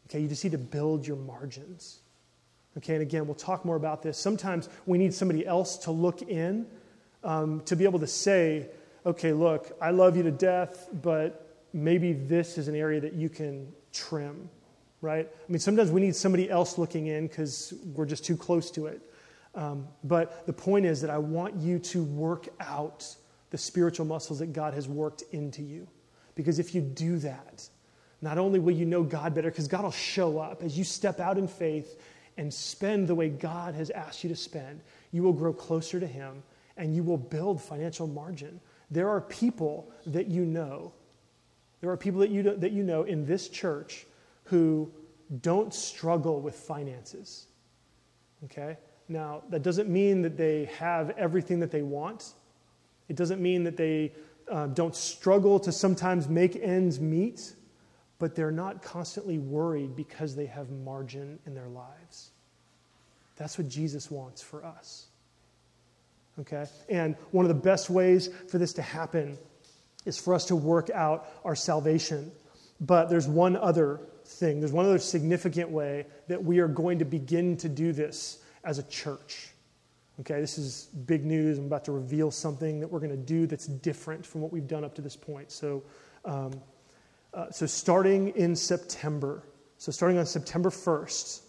Okay, 0.08 0.20
you 0.20 0.28
just 0.28 0.44
need 0.44 0.52
to 0.52 0.58
build 0.58 1.06
your 1.06 1.18
margins. 1.18 2.00
Okay, 2.78 2.94
and 2.94 3.02
again, 3.02 3.26
we'll 3.26 3.36
talk 3.36 3.64
more 3.66 3.76
about 3.76 4.02
this. 4.02 4.18
Sometimes 4.18 4.70
we 4.86 4.98
need 4.98 5.14
somebody 5.14 5.46
else 5.46 5.78
to 5.80 5.92
look 5.92 6.22
in 6.22 6.66
um, 7.24 7.62
to 7.62 7.76
be 7.76 7.86
able 7.86 8.00
to 8.00 8.08
say, 8.08 8.68
okay, 9.06 9.34
look, 9.34 9.72
I 9.82 9.92
love 9.92 10.18
you 10.18 10.24
to 10.24 10.32
death, 10.32 10.90
but 11.02 11.58
maybe 11.74 12.14
this 12.14 12.58
is 12.58 12.68
an 12.68 12.76
area 12.76 13.00
that 13.02 13.14
you 13.14 13.30
can 13.30 13.72
trim, 13.94 14.50
right? 15.02 15.28
I 15.28 15.52
mean, 15.52 15.60
sometimes 15.60 15.92
we 15.92 16.02
need 16.02 16.16
somebody 16.16 16.50
else 16.50 16.78
looking 16.78 17.08
in 17.08 17.28
because 17.28 17.74
we're 17.94 18.06
just 18.06 18.26
too 18.26 18.38
close 18.38 18.70
to 18.72 18.88
it. 18.88 19.02
Um, 19.56 19.88
but 20.04 20.46
the 20.46 20.54
point 20.54 20.86
is 20.86 21.02
that 21.02 21.10
I 21.10 21.18
want 21.18 21.56
you 21.56 21.80
to 21.80 22.04
work 22.04 22.48
out 22.60 23.16
the 23.52 23.58
spiritual 23.58 24.06
muscles 24.06 24.40
that 24.40 24.54
God 24.54 24.74
has 24.74 24.88
worked 24.88 25.24
into 25.32 25.64
you. 25.64 25.88
Because 26.36 26.60
if 26.60 26.76
you 26.76 26.82
do 26.82 27.18
that, 27.20 27.68
not 28.22 28.38
only 28.38 28.60
will 28.60 28.74
you 28.74 28.86
know 28.86 29.04
God 29.04 29.34
better, 29.34 29.50
because 29.50 29.68
God 29.68 29.84
will 29.84 29.92
show 29.92 30.40
up 30.40 30.62
as 30.62 30.78
you 30.78 30.84
step 30.84 31.20
out 31.20 31.38
in 31.38 31.48
faith 31.48 32.02
and 32.38 32.54
spend 32.54 33.08
the 33.08 33.16
way 33.16 33.30
God 33.30 33.76
has 33.76 33.90
asked 33.92 34.24
you 34.24 34.30
to 34.30 34.36
spend, 34.36 34.82
you 35.12 35.24
will 35.24 35.34
grow 35.34 35.54
closer 35.54 36.00
to 36.00 36.08
Him 36.08 36.44
and 36.76 36.94
you 36.94 37.04
will 37.04 37.18
build 37.18 37.62
financial 37.62 38.08
margin. 38.08 38.60
There 38.92 39.10
are 39.10 39.22
people 39.22 39.90
that 40.08 40.28
you 40.28 40.46
know, 40.46 40.92
there 41.80 41.90
are 41.90 41.98
people 41.98 42.20
that 42.20 42.30
you, 42.30 42.44
that 42.44 42.72
you 42.72 42.84
know 42.84 43.04
in 43.04 43.26
this 43.26 43.48
church 43.48 44.06
who 44.46 44.92
don't 45.42 45.74
struggle 45.74 46.42
with 46.42 46.56
finances. 46.56 47.48
Okay? 48.46 48.78
Now, 49.08 49.44
that 49.50 49.62
doesn't 49.62 49.90
mean 49.90 50.24
that 50.24 50.38
they 50.38 50.66
have 50.78 51.12
everything 51.12 51.60
that 51.60 51.72
they 51.72 51.84
want. 51.84 52.34
It 53.08 53.16
doesn't 53.16 53.42
mean 53.42 53.64
that 53.66 53.78
they 53.78 54.14
uh, 54.50 54.68
don't 54.68 54.96
struggle 54.96 55.60
to 55.60 55.72
sometimes 55.72 56.28
make 56.28 56.56
ends 56.56 57.00
meet, 57.00 57.54
but 58.18 58.36
they're 58.36 58.52
not 58.52 58.82
constantly 58.82 59.38
worried 59.38 59.96
because 59.96 60.36
they 60.36 60.48
have 60.48 60.72
margin 60.72 61.40
in 61.46 61.54
their 61.54 61.68
lives. 61.68 62.32
That's 63.36 63.58
what 63.58 63.68
Jesus 63.68 64.10
wants 64.10 64.42
for 64.42 64.66
us. 64.66 65.08
Okay? 66.40 66.66
And 66.90 67.16
one 67.32 67.46
of 67.46 67.50
the 67.50 67.62
best 67.62 67.90
ways 67.90 68.30
for 68.50 68.58
this 68.58 68.74
to 68.74 68.82
happen 68.82 69.38
is 70.06 70.18
for 70.18 70.34
us 70.34 70.46
to 70.46 70.56
work 70.56 70.90
out 70.90 71.28
our 71.44 71.56
salvation. 71.56 72.32
But 72.82 73.10
there's 73.10 73.28
one 73.28 73.56
other 73.56 74.00
thing, 74.26 74.60
there's 74.60 74.72
one 74.72 74.86
other 74.86 75.00
significant 75.00 75.70
way 75.70 76.06
that 76.28 76.44
we 76.44 76.60
are 76.60 76.68
going 76.68 77.00
to 77.00 77.06
begin 77.06 77.58
to 77.58 77.70
do 77.70 77.94
this 77.94 78.40
as 78.66 78.80
a 78.80 78.84
church. 78.84 79.50
Okay, 80.20 80.40
this 80.40 80.58
is 80.58 80.86
big 81.06 81.26
news. 81.26 81.58
I'm 81.58 81.66
about 81.66 81.86
to 81.86 81.92
reveal 81.92 82.32
something 82.32 82.80
that 82.80 82.88
we're 82.92 83.00
going 83.00 83.12
to 83.12 83.18
do 83.18 83.46
that's 83.48 83.68
different 83.68 84.26
from 84.26 84.42
what 84.42 84.52
we've 84.52 84.68
done 84.68 84.84
up 84.84 84.96
to 84.96 85.02
this 85.02 85.16
point. 85.16 85.52
So, 85.52 85.84
um, 86.24 86.52
uh, 87.34 87.52
so 87.52 87.66
starting 87.66 88.30
in 88.30 88.56
September, 88.56 89.44
so 89.78 89.92
starting 89.92 90.18
on 90.18 90.26
September 90.26 90.70
1st, 90.70 91.42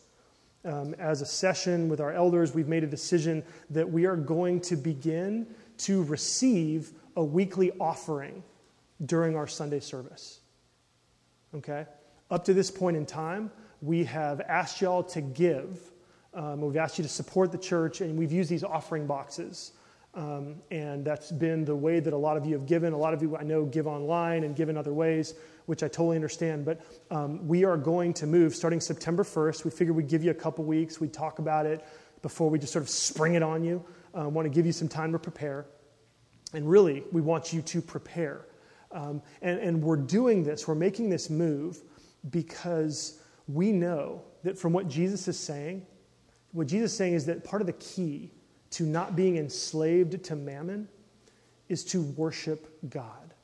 um, 0.65 0.95
as 0.95 1.23
a 1.23 1.27
session 1.27 1.89
with 1.89 2.01
our 2.01 2.13
elders, 2.13 2.55
we've 2.55 2.67
made 2.67 2.83
a 2.83 2.89
decision 2.89 3.45
that 3.71 3.89
we 3.89 4.05
are 4.05 4.17
going 4.17 4.61
to 4.63 4.77
begin 4.77 5.47
to 5.79 6.03
receive 6.05 6.91
a 7.15 7.25
weekly 7.25 7.71
offering 7.79 8.43
during 9.05 9.37
our 9.37 9.47
Sunday 9.47 9.79
service. 9.79 10.41
Okay? 11.55 11.87
Up 12.33 12.45
to 12.47 12.53
this 12.53 12.71
point 12.71 12.97
in 12.97 13.07
time, 13.07 13.53
we 13.81 14.05
have 14.05 14.41
asked 14.41 14.81
y'all 14.81 15.05
to 15.05 15.21
give 15.21 15.79
um, 16.37 16.61
we've 16.61 16.77
asked 16.77 16.99
you 16.99 17.03
to 17.03 17.11
support 17.11 17.51
the 17.51 17.59
church, 17.59 18.03
and 18.03 18.17
we've 18.17 18.31
used 18.31 18.51
these 18.51 18.63
offering 18.63 19.07
boxes. 19.07 19.73
Um, 20.15 20.57
and 20.71 21.05
that's 21.05 21.33
been 21.33 21.65
the 21.65 21.75
way 21.75 21.99
that 21.99 22.13
a 22.13 22.17
lot 22.17 22.37
of 22.37 22.47
you 22.47 22.55
have 22.55 22.67
given. 22.67 22.93
A 22.93 22.97
lot 22.97 23.13
of 23.13 23.23
you 23.23 23.37
I 23.37 23.43
know 23.43 23.65
give 23.65 23.87
online 23.87 24.45
and 24.45 24.55
give 24.55 24.69
in 24.69 24.77
other 24.77 24.93
ways, 24.95 25.35
which 25.67 25.83
I 25.83 25.89
totally 25.89 26.17
understand. 26.17 26.65
But 26.65 26.81
um, 27.11 27.47
we 27.49 27.65
are 27.65 27.77
going 27.77 28.15
to 28.15 28.27
move 28.27 28.55
starting 28.55 28.81
September 28.81 29.25
1st. 29.25 29.65
We 29.65 29.71
figured 29.71 29.97
we'd 29.97 30.09
give 30.09 30.23
you 30.23 30.31
a 30.31 30.35
couple 30.35 30.65
weeks, 30.65 31.01
we'd 31.01 31.13
talk 31.13 31.39
about 31.39 31.67
it 31.67 31.85
before 32.23 32.49
we 32.49 32.59
just 32.59 32.73
sort 32.73 32.83
of 32.83 32.89
spring 32.89 33.35
it 33.35 33.43
on 33.43 33.65
you. 33.65 33.85
Uh, 34.19 34.29
want 34.29 34.47
to 34.47 34.51
give 34.51 34.65
you 34.65 34.73
some 34.73 34.89
time 34.89 35.13
to 35.13 35.19
prepare. 35.19 35.67
And 36.55 36.69
really, 36.69 37.03
we 37.13 37.21
want 37.21 37.53
you 37.53 37.61
to 37.63 37.83
prepare. 37.83 38.47
Um, 38.93 39.21
and, 39.43 39.59
and 39.61 39.83
we're 39.83 39.97
doing 39.97 40.45
this, 40.45 40.67
we're 40.67 40.75
making 40.75 41.11
this 41.11 41.29
move 41.29 41.83
because 42.31 43.21
we 43.49 43.73
know 43.73 44.23
that 44.45 44.59
from 44.59 44.73
what 44.73 44.89
Jesus 44.89 45.29
is 45.29 45.39
saying, 45.39 45.87
what 46.57 46.69
Jesus 46.69 46.91
is 46.93 46.97
saying 46.97 47.13
is 47.13 47.27
that 47.27 47.45
part 47.45 47.61
of 47.61 47.67
the 47.67 47.75
key 47.75 48.31
to 48.71 48.85
not 48.85 49.15
being 49.15 49.37
enslaved 49.37 50.25
to 50.25 50.35
mammon 50.35 50.89
is 51.69 51.85
to 51.85 52.01
worship 52.03 52.79
God. 52.89 53.35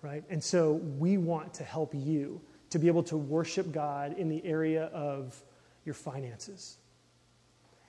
right? 0.00 0.24
And 0.30 0.42
so 0.42 0.74
we 0.98 1.18
want 1.18 1.52
to 1.54 1.64
help 1.64 1.92
you 1.94 2.40
to 2.70 2.78
be 2.78 2.86
able 2.86 3.02
to 3.02 3.16
worship 3.18 3.72
God 3.72 4.16
in 4.16 4.30
the 4.30 4.42
area 4.42 4.84
of 4.86 5.38
your 5.84 5.94
finances. 5.94 6.78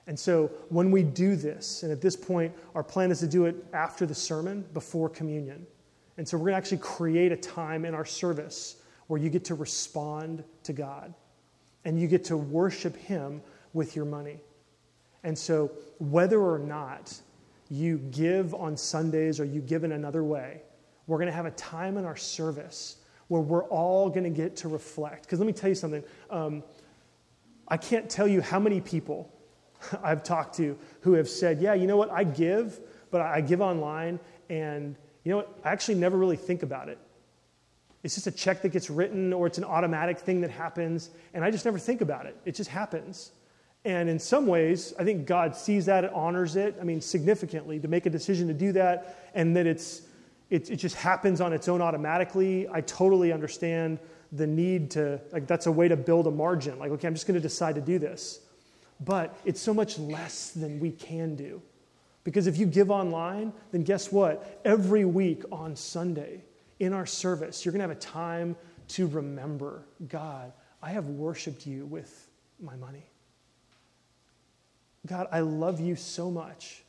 And 0.06 0.18
so 0.18 0.50
when 0.68 0.90
we 0.90 1.02
do 1.02 1.34
this, 1.34 1.82
and 1.82 1.90
at 1.90 2.02
this 2.02 2.16
point, 2.16 2.52
our 2.74 2.82
plan 2.82 3.10
is 3.10 3.20
to 3.20 3.26
do 3.26 3.46
it 3.46 3.56
after 3.72 4.04
the 4.04 4.14
sermon, 4.14 4.66
before 4.74 5.08
communion. 5.08 5.66
And 6.18 6.28
so 6.28 6.36
we're 6.36 6.50
going 6.50 6.52
to 6.52 6.58
actually 6.58 6.78
create 6.78 7.32
a 7.32 7.36
time 7.36 7.86
in 7.86 7.94
our 7.94 8.04
service 8.04 8.76
where 9.06 9.18
you 9.18 9.30
get 9.30 9.46
to 9.46 9.54
respond 9.54 10.44
to 10.64 10.74
God 10.74 11.14
and 11.84 11.98
you 11.98 12.06
get 12.06 12.24
to 12.24 12.36
worship 12.36 12.96
Him 12.96 13.40
with 13.72 13.96
your 13.96 14.04
money. 14.04 14.40
And 15.24 15.38
so, 15.38 15.72
whether 15.98 16.40
or 16.40 16.58
not 16.58 17.20
you 17.70 17.98
give 17.98 18.54
on 18.54 18.76
Sundays 18.76 19.40
or 19.40 19.44
you 19.44 19.60
give 19.60 19.84
in 19.84 19.92
another 19.92 20.24
way, 20.24 20.62
we're 21.06 21.18
going 21.18 21.28
to 21.28 21.34
have 21.34 21.46
a 21.46 21.52
time 21.52 21.96
in 21.96 22.04
our 22.04 22.16
service 22.16 22.96
where 23.28 23.40
we're 23.40 23.64
all 23.64 24.10
going 24.10 24.24
to 24.24 24.30
get 24.30 24.56
to 24.56 24.68
reflect. 24.68 25.22
Because 25.22 25.38
let 25.38 25.46
me 25.46 25.52
tell 25.52 25.68
you 25.68 25.74
something. 25.74 26.02
Um, 26.28 26.62
I 27.68 27.76
can't 27.76 28.10
tell 28.10 28.28
you 28.28 28.40
how 28.40 28.58
many 28.58 28.80
people 28.80 29.32
I've 30.02 30.22
talked 30.22 30.56
to 30.56 30.76
who 31.00 31.14
have 31.14 31.28
said, 31.28 31.60
Yeah, 31.60 31.74
you 31.74 31.86
know 31.86 31.96
what? 31.96 32.10
I 32.10 32.24
give, 32.24 32.80
but 33.10 33.20
I 33.20 33.40
give 33.40 33.60
online, 33.60 34.20
and 34.50 34.96
you 35.24 35.30
know 35.30 35.38
what? 35.38 35.58
I 35.64 35.70
actually 35.70 35.94
never 35.96 36.16
really 36.16 36.36
think 36.36 36.62
about 36.62 36.88
it. 36.88 36.98
It's 38.02 38.14
just 38.14 38.26
a 38.26 38.32
check 38.32 38.62
that 38.62 38.70
gets 38.70 38.90
written, 38.90 39.32
or 39.32 39.46
it's 39.46 39.58
an 39.58 39.64
automatic 39.64 40.18
thing 40.18 40.40
that 40.40 40.50
happens, 40.50 41.10
and 41.34 41.44
I 41.44 41.50
just 41.50 41.64
never 41.64 41.78
think 41.78 42.00
about 42.00 42.26
it. 42.26 42.36
It 42.44 42.54
just 42.54 42.68
happens. 42.68 43.30
And 43.84 44.08
in 44.08 44.18
some 44.18 44.46
ways, 44.46 44.94
I 44.98 45.04
think 45.04 45.26
God 45.26 45.56
sees 45.56 45.86
that 45.86 46.04
and 46.04 46.14
honors 46.14 46.54
it, 46.56 46.76
I 46.80 46.84
mean, 46.84 47.00
significantly, 47.00 47.80
to 47.80 47.88
make 47.88 48.06
a 48.06 48.10
decision 48.10 48.46
to 48.48 48.54
do 48.54 48.72
that, 48.72 49.30
and 49.34 49.56
that 49.56 49.66
it's, 49.66 50.02
it, 50.50 50.70
it 50.70 50.76
just 50.76 50.94
happens 50.94 51.40
on 51.40 51.52
its 51.52 51.68
own 51.68 51.82
automatically. 51.82 52.68
I 52.68 52.80
totally 52.82 53.32
understand 53.32 53.98
the 54.30 54.46
need 54.46 54.90
to, 54.92 55.20
like, 55.32 55.46
that's 55.46 55.66
a 55.66 55.72
way 55.72 55.88
to 55.88 55.96
build 55.96 56.26
a 56.26 56.30
margin. 56.30 56.78
Like, 56.78 56.92
okay, 56.92 57.08
I'm 57.08 57.14
just 57.14 57.26
going 57.26 57.34
to 57.34 57.40
decide 57.40 57.74
to 57.74 57.80
do 57.80 57.98
this. 57.98 58.40
But 59.00 59.36
it's 59.44 59.60
so 59.60 59.74
much 59.74 59.98
less 59.98 60.50
than 60.50 60.78
we 60.78 60.92
can 60.92 61.34
do. 61.34 61.60
Because 62.24 62.46
if 62.46 62.56
you 62.56 62.66
give 62.66 62.90
online, 62.90 63.52
then 63.72 63.82
guess 63.82 64.12
what? 64.12 64.60
Every 64.64 65.04
week 65.04 65.42
on 65.50 65.74
Sunday 65.74 66.44
in 66.78 66.92
our 66.92 67.06
service, 67.06 67.64
you're 67.64 67.72
going 67.72 67.80
to 67.80 67.88
have 67.88 67.96
a 67.96 68.00
time 68.00 68.54
to 68.88 69.06
remember 69.08 69.86
God, 70.08 70.52
I 70.82 70.90
have 70.90 71.06
worshiped 71.06 71.66
you 71.66 71.86
with 71.86 72.28
my 72.60 72.76
money. 72.76 73.11
God, 75.06 75.26
I 75.32 75.40
love 75.40 75.80
you 75.80 75.96
so 75.96 76.30
much 76.30 76.82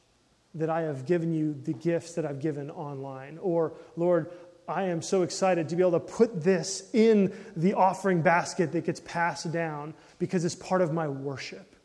that 0.55 0.69
I 0.69 0.81
have 0.81 1.05
given 1.05 1.33
you 1.33 1.55
the 1.63 1.73
gifts 1.73 2.13
that 2.13 2.25
I've 2.25 2.39
given 2.39 2.69
online. 2.69 3.39
Or, 3.41 3.73
Lord, 3.95 4.31
I 4.67 4.83
am 4.83 5.01
so 5.01 5.23
excited 5.23 5.67
to 5.69 5.75
be 5.75 5.81
able 5.81 5.93
to 5.93 5.99
put 5.99 6.43
this 6.43 6.89
in 6.93 7.33
the 7.55 7.73
offering 7.73 8.21
basket 8.21 8.71
that 8.71 8.85
gets 8.85 8.99
passed 8.99 9.51
down 9.51 9.95
because 10.19 10.45
it's 10.45 10.55
part 10.55 10.81
of 10.81 10.93
my 10.93 11.07
worship. 11.07 11.75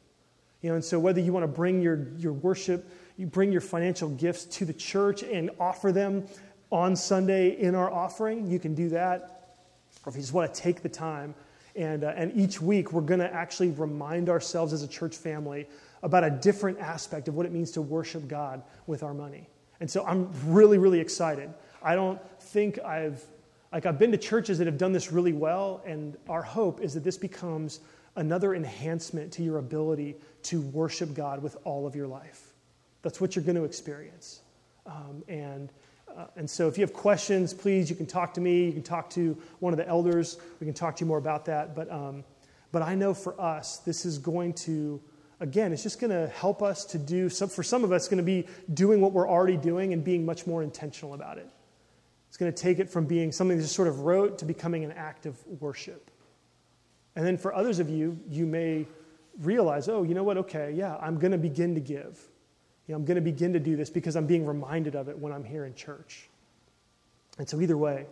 You 0.61 0.71
know, 0.71 0.75
and 0.75 0.85
so 0.85 0.99
whether 0.99 1.21
you 1.21 1.33
want 1.33 1.45
to 1.45 1.49
bring 1.49 1.81
your, 1.81 2.09
your 2.19 2.35
worship, 2.35 2.91
you 3.17 3.27
bring 3.27 3.51
your 3.51 3.61
financial 3.61 4.11
gifts 4.11 4.45
to 4.45 4.65
the 4.65 4.73
church 4.73 5.23
and 5.23 5.51
offer 5.59 5.93
them 5.93 6.27
on 6.71 6.95
Sunday 6.95 7.51
in 7.51 7.75
our 7.75 7.91
offering, 7.91 8.47
you 8.51 8.59
can 8.59 8.75
do 8.75 8.91
that. 8.91 9.57
Or 10.05 10.11
if 10.11 10.17
you 10.17 10.21
just 10.21 10.35
want 10.35 10.53
to 10.53 10.61
take 10.61 10.83
the 10.83 10.89
time, 10.89 11.35
and, 11.75 12.05
uh, 12.05 12.13
and 12.17 12.37
each 12.37 12.61
week 12.61 12.93
we're 12.93 13.01
going 13.01 13.21
to 13.21 13.33
actually 13.33 13.71
remind 13.71 14.29
ourselves 14.29 14.73
as 14.73 14.83
a 14.83 14.89
church 14.89 15.17
family 15.17 15.67
about 16.03 16.25
a 16.25 16.31
different 16.31 16.79
aspect 16.79 17.29
of 17.29 17.35
what 17.35 17.47
it 17.47 17.53
means 17.53 17.71
to 17.73 17.83
worship 17.83 18.29
God 18.29 18.63
with 18.87 19.03
our 19.03 19.15
money. 19.15 19.49
And 19.81 19.91
so 19.91 20.05
I'm 20.05 20.31
really, 20.47 20.79
really 20.79 21.01
excited. 21.01 21.53
I 21.83 21.95
don't 21.95 22.21
think 22.41 22.79
I've, 22.81 23.23
like, 23.73 23.87
I've 23.87 23.99
been 23.99 24.13
to 24.13 24.19
churches 24.19 24.59
that 24.59 24.67
have 24.67 24.79
done 24.79 24.93
this 24.93 25.13
really 25.13 25.33
well, 25.33 25.83
and 25.87 26.17
our 26.29 26.43
hope 26.43 26.81
is 26.81 26.95
that 26.95 27.05
this 27.05 27.17
becomes 27.17 27.81
another 28.17 28.55
enhancement 28.55 29.33
to 29.35 29.43
your 29.43 29.59
ability 29.59 30.17
to 30.43 30.61
worship 30.61 31.15
God 31.15 31.43
with 31.43 31.57
all 31.65 31.87
of 31.87 31.95
your 31.95 32.09
life. 32.09 32.53
That's 33.03 33.21
what 33.21 33.37
you're 33.37 33.45
going 33.45 33.57
to 33.57 33.65
experience. 33.65 34.41
Um, 34.87 35.23
and, 35.29 35.73
uh, 36.17 36.27
and 36.35 36.51
so 36.51 36.67
if 36.67 36.77
you 36.77 36.83
have 36.83 36.93
questions, 36.93 37.55
please, 37.55 37.89
you 37.89 37.95
can 37.95 38.07
talk 38.07 38.35
to 38.35 38.41
me. 38.41 38.65
You 38.65 38.73
can 38.73 38.83
talk 38.83 39.09
to 39.11 39.37
one 39.61 39.73
of 39.73 39.77
the 39.77 39.87
elders. 39.87 40.39
We 40.59 40.67
can 40.67 40.75
talk 40.75 40.97
to 40.97 41.05
you 41.05 41.07
more 41.07 41.19
about 41.19 41.45
that. 41.45 41.77
But, 41.77 41.91
um, 41.93 42.25
but 42.73 42.83
I 42.83 42.97
know 42.97 43.15
for 43.15 43.41
us, 43.41 43.79
this 43.79 44.05
is 44.05 44.19
going 44.19 44.55
to 44.55 45.01
again, 45.41 45.73
it's 45.73 45.83
just 45.83 46.01
going 46.01 46.11
to 46.11 46.29
help 46.29 46.63
us 46.63 46.85
to 46.87 46.99
do, 46.99 47.29
some, 47.29 47.49
for 47.49 47.63
some 47.63 47.85
of 47.85 47.93
us, 47.93 48.03
it's 48.03 48.09
going 48.09 48.19
to 48.19 48.23
be 48.23 48.47
doing 48.73 49.01
what 49.01 49.13
we're 49.13 49.29
already 49.29 49.57
doing 49.57 49.93
and 49.93 50.05
being 50.05 50.25
much 50.25 50.47
more 50.47 50.63
intentional 50.63 51.15
about 51.15 51.39
it. 51.39 51.49
It's 52.29 52.37
going 52.37 52.53
to 52.53 52.63
take 52.63 52.79
it 52.79 52.91
from 52.91 53.07
being 53.07 53.33
something 53.33 53.57
that 53.57 53.63
just 53.63 53.75
sort 53.75 53.89
of 53.89 54.01
rote 54.01 54.39
to 54.39 54.45
becoming 54.45 54.85
an 54.85 54.93
act 54.93 55.27
of 55.27 55.37
worship. 55.61 56.11
And 57.17 57.27
then 57.27 57.39
for 57.39 57.55
others 57.55 57.79
of 57.79 57.89
you, 57.89 58.19
you 58.29 58.47
may 58.47 58.87
realize, 59.41 59.89
oh, 59.89 60.03
you 60.03 60.15
know 60.15 60.25
what? 60.25 60.37
Okay, 60.39 60.73
yeah, 60.75 60.97
I'm 61.01 61.19
going 61.19 61.33
to 61.33 61.39
begin 61.39 61.75
to 61.75 61.81
give. 61.81 62.21
You 62.87 62.93
know, 62.93 62.97
I'm 62.97 63.05
going 63.05 63.17
to 63.17 63.21
begin 63.21 63.53
to 63.53 63.61
do 63.61 63.77
this 63.77 63.91
because 63.91 64.17
I'm 64.17 64.27
being 64.27 64.47
reminded 64.47 64.95
of 64.95 65.09
it 65.09 65.19
when 65.19 65.33
I'm 65.33 65.45
here 65.45 65.65
in 65.65 65.75
church. 65.75 66.29
And 67.39 67.49
so, 67.49 67.61
either 67.61 67.77
way, 67.77 68.07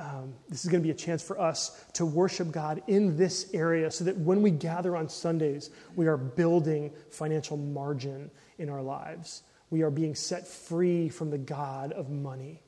um, 0.00 0.32
this 0.48 0.64
is 0.64 0.70
going 0.70 0.82
to 0.82 0.86
be 0.86 0.90
a 0.90 0.94
chance 0.94 1.22
for 1.22 1.38
us 1.38 1.84
to 1.92 2.06
worship 2.06 2.50
God 2.50 2.82
in 2.86 3.18
this 3.18 3.50
area 3.52 3.90
so 3.90 4.04
that 4.04 4.16
when 4.16 4.40
we 4.40 4.50
gather 4.50 4.96
on 4.96 5.10
Sundays, 5.10 5.68
we 5.94 6.06
are 6.06 6.16
building 6.16 6.90
financial 7.10 7.58
margin 7.58 8.30
in 8.58 8.70
our 8.70 8.80
lives. 8.80 9.42
We 9.68 9.82
are 9.82 9.90
being 9.90 10.14
set 10.14 10.48
free 10.48 11.10
from 11.10 11.30
the 11.30 11.38
God 11.38 11.92
of 11.92 12.08
money, 12.08 12.62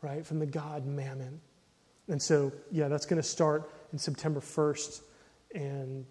right? 0.00 0.24
From 0.24 0.38
the 0.38 0.46
God 0.46 0.86
mammon. 0.86 1.40
And 2.08 2.20
so, 2.20 2.50
yeah, 2.70 2.88
that's 2.88 3.04
going 3.04 3.20
to 3.20 3.28
start 3.28 3.70
in 3.92 3.98
September 3.98 4.40
1st. 4.40 5.02
And 5.54 6.06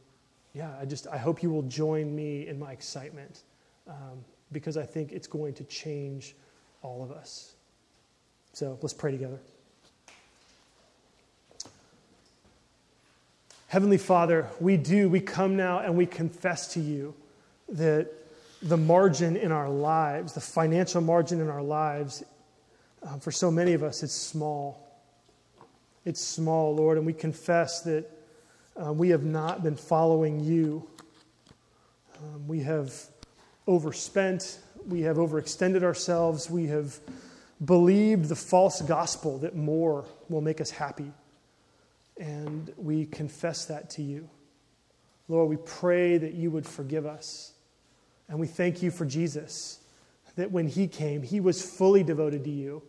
yeah, 0.54 0.72
I 0.80 0.86
just, 0.86 1.08
I 1.08 1.18
hope 1.18 1.42
you 1.42 1.50
will 1.50 1.64
join 1.64 2.16
me 2.16 2.48
in 2.48 2.60
my 2.60 2.72
excitement 2.72 3.42
um, 3.88 4.24
because 4.52 4.78
I 4.78 4.86
think 4.86 5.12
it's 5.12 5.28
going 5.28 5.56
to 5.56 5.64
change 5.64 6.36
all 6.84 7.04
of 7.04 7.12
us. 7.12 7.56
So 8.54 8.78
let's 8.84 8.94
pray 8.94 9.12
together. 9.12 9.40
Heavenly 13.74 13.98
Father, 13.98 14.48
we 14.60 14.78
do, 14.78 15.10
we 15.10 15.20
come 15.20 15.58
now 15.58 15.80
and 15.80 15.98
we 15.98 16.06
confess 16.06 16.74
to 16.74 16.80
you 16.80 17.16
that 17.70 18.08
the 18.62 18.78
margin 18.78 19.36
in 19.36 19.52
our 19.52 19.68
lives, 19.68 20.34
the 20.34 20.42
financial 20.42 21.02
margin 21.02 21.42
in 21.42 21.50
our 21.50 21.64
lives, 21.64 22.24
um, 23.02 23.20
for 23.20 23.32
so 23.32 23.50
many 23.50 23.74
of 23.74 23.82
us, 23.82 24.04
it's 24.04 24.14
small. 24.14 25.02
It's 26.06 26.22
small, 26.22 26.76
Lord, 26.76 27.00
and 27.00 27.06
we 27.08 27.14
confess 27.14 27.82
that 27.82 28.06
uh, 28.78 28.94
we 28.94 29.10
have 29.10 29.24
not 29.24 29.64
been 29.64 29.76
following 29.76 30.40
you. 30.40 30.88
Um, 32.20 32.48
we 32.48 32.60
have 32.60 32.94
overspent, 33.66 34.60
we 34.88 35.02
have 35.02 35.18
overextended 35.18 35.82
ourselves, 35.82 36.48
we 36.48 36.68
have 36.68 37.00
believed 37.66 38.30
the 38.30 38.36
false 38.36 38.84
gospel 38.84 39.40
that 39.40 39.56
more 39.56 40.06
will 40.30 40.42
make 40.42 40.62
us 40.62 40.70
happy. 40.70 41.12
And 42.18 42.72
we 42.78 43.06
confess 43.06 43.66
that 43.66 43.90
to 43.92 44.02
you. 44.02 44.30
Lord, 45.28 45.50
we 45.50 45.58
pray 45.58 46.18
that 46.18 46.34
you 46.34 46.52
would 46.52 46.66
forgive 46.66 47.06
us. 47.06 47.54
And 48.28 48.40
we 48.40 48.48
thank 48.48 48.82
you 48.82 48.92
for 48.92 49.06
Jesus, 49.06 49.80
that 50.36 50.52
when 50.52 50.68
he 50.68 50.88
came, 50.88 51.22
he 51.22 51.40
was 51.40 51.62
fully 51.62 52.04
devoted 52.04 52.44
to 52.46 52.50
you. 52.50 52.84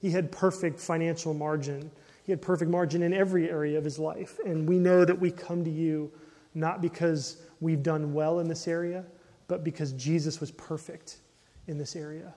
He 0.00 0.10
had 0.10 0.30
perfect 0.30 0.78
financial 0.80 1.34
margin, 1.34 1.90
he 2.24 2.32
had 2.32 2.42
perfect 2.42 2.70
margin 2.70 3.02
in 3.02 3.12
every 3.12 3.50
area 3.50 3.78
of 3.78 3.84
his 3.84 3.98
life. 3.98 4.38
And 4.44 4.68
we 4.68 4.78
know 4.78 5.04
that 5.04 5.18
we 5.18 5.30
come 5.30 5.64
to 5.64 5.70
you 5.70 6.12
not 6.54 6.82
because 6.82 7.42
we've 7.60 7.82
done 7.82 8.12
well 8.12 8.40
in 8.40 8.48
this 8.48 8.68
area, 8.68 9.04
but 9.46 9.64
because 9.64 9.92
Jesus 9.92 10.40
was 10.40 10.50
perfect 10.52 11.18
in 11.66 11.78
this 11.78 11.96
area. 11.96 12.34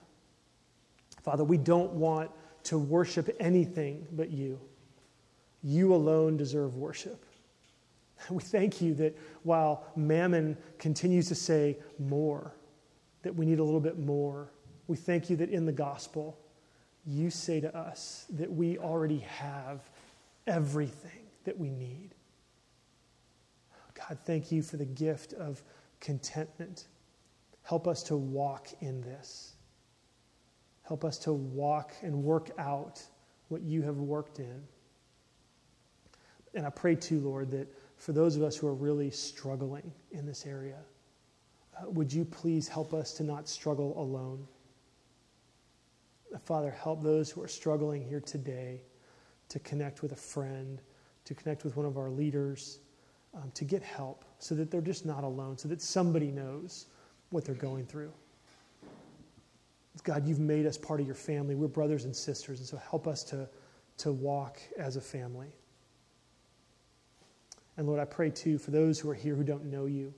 Father, 1.22 1.44
we 1.44 1.58
don't 1.58 1.92
want 1.92 2.30
to 2.64 2.78
worship 2.78 3.34
anything 3.38 4.06
but 4.12 4.30
you. 4.30 4.60
You 5.62 5.94
alone 5.94 6.36
deserve 6.36 6.76
worship. 6.76 7.24
We 8.30 8.40
thank 8.40 8.80
you 8.80 8.94
that 8.94 9.18
while 9.42 9.84
mammon 9.96 10.56
continues 10.78 11.26
to 11.28 11.34
say 11.34 11.76
more, 11.98 12.54
that 13.22 13.34
we 13.34 13.44
need 13.44 13.58
a 13.58 13.64
little 13.64 13.80
bit 13.80 13.98
more, 13.98 14.52
we 14.86 14.96
thank 14.96 15.28
you 15.28 15.34
that 15.36 15.50
in 15.50 15.66
the 15.66 15.72
gospel, 15.72 16.38
you 17.04 17.30
say 17.30 17.60
to 17.60 17.76
us 17.76 18.26
that 18.30 18.50
we 18.50 18.78
already 18.78 19.18
have 19.18 19.90
everything 20.46 21.26
that 21.44 21.58
we 21.58 21.70
need. 21.70 22.14
God, 23.94 24.18
thank 24.24 24.52
you 24.52 24.62
for 24.62 24.76
the 24.76 24.84
gift 24.84 25.32
of 25.34 25.62
contentment. 26.00 26.88
Help 27.62 27.86
us 27.86 28.02
to 28.04 28.16
walk 28.16 28.68
in 28.80 29.00
this. 29.00 29.54
Help 30.82 31.04
us 31.04 31.18
to 31.18 31.32
walk 31.32 31.92
and 32.02 32.22
work 32.22 32.50
out 32.58 33.02
what 33.48 33.62
you 33.62 33.82
have 33.82 33.98
worked 33.98 34.38
in. 34.40 34.62
And 36.54 36.66
I 36.66 36.70
pray 36.70 36.94
too, 36.94 37.20
Lord, 37.20 37.50
that 37.52 37.68
for 37.96 38.12
those 38.12 38.36
of 38.36 38.42
us 38.42 38.56
who 38.56 38.66
are 38.66 38.74
really 38.74 39.10
struggling 39.10 39.92
in 40.10 40.26
this 40.26 40.46
area, 40.46 40.78
uh, 41.76 41.90
would 41.90 42.12
you 42.12 42.24
please 42.24 42.68
help 42.68 42.92
us 42.92 43.12
to 43.14 43.22
not 43.22 43.48
struggle 43.48 43.94
alone? 44.00 44.46
Uh, 46.34 46.38
Father, 46.38 46.70
help 46.70 47.02
those 47.02 47.30
who 47.30 47.42
are 47.42 47.48
struggling 47.48 48.02
here 48.06 48.20
today 48.20 48.82
to 49.48 49.58
connect 49.60 50.02
with 50.02 50.12
a 50.12 50.16
friend, 50.16 50.80
to 51.24 51.34
connect 51.34 51.64
with 51.64 51.76
one 51.76 51.86
of 51.86 51.96
our 51.96 52.10
leaders, 52.10 52.80
um, 53.34 53.50
to 53.54 53.64
get 53.64 53.82
help 53.82 54.24
so 54.38 54.54
that 54.54 54.70
they're 54.70 54.80
just 54.80 55.06
not 55.06 55.24
alone, 55.24 55.56
so 55.56 55.68
that 55.68 55.80
somebody 55.80 56.30
knows 56.30 56.86
what 57.30 57.44
they're 57.44 57.54
going 57.54 57.86
through. 57.86 58.12
God, 60.04 60.26
you've 60.26 60.40
made 60.40 60.66
us 60.66 60.76
part 60.76 61.00
of 61.00 61.06
your 61.06 61.14
family. 61.14 61.54
We're 61.54 61.68
brothers 61.68 62.04
and 62.04 62.16
sisters, 62.16 62.58
and 62.58 62.68
so 62.68 62.76
help 62.78 63.06
us 63.06 63.22
to, 63.24 63.48
to 63.98 64.12
walk 64.12 64.58
as 64.78 64.96
a 64.96 65.00
family. 65.00 65.54
And 67.76 67.86
Lord, 67.86 68.00
I 68.00 68.04
pray 68.04 68.30
too 68.30 68.58
for 68.58 68.70
those 68.70 68.98
who 68.98 69.08
are 69.10 69.14
here 69.14 69.34
who 69.34 69.44
don't 69.44 69.64
know 69.64 69.86
you. 69.86 70.12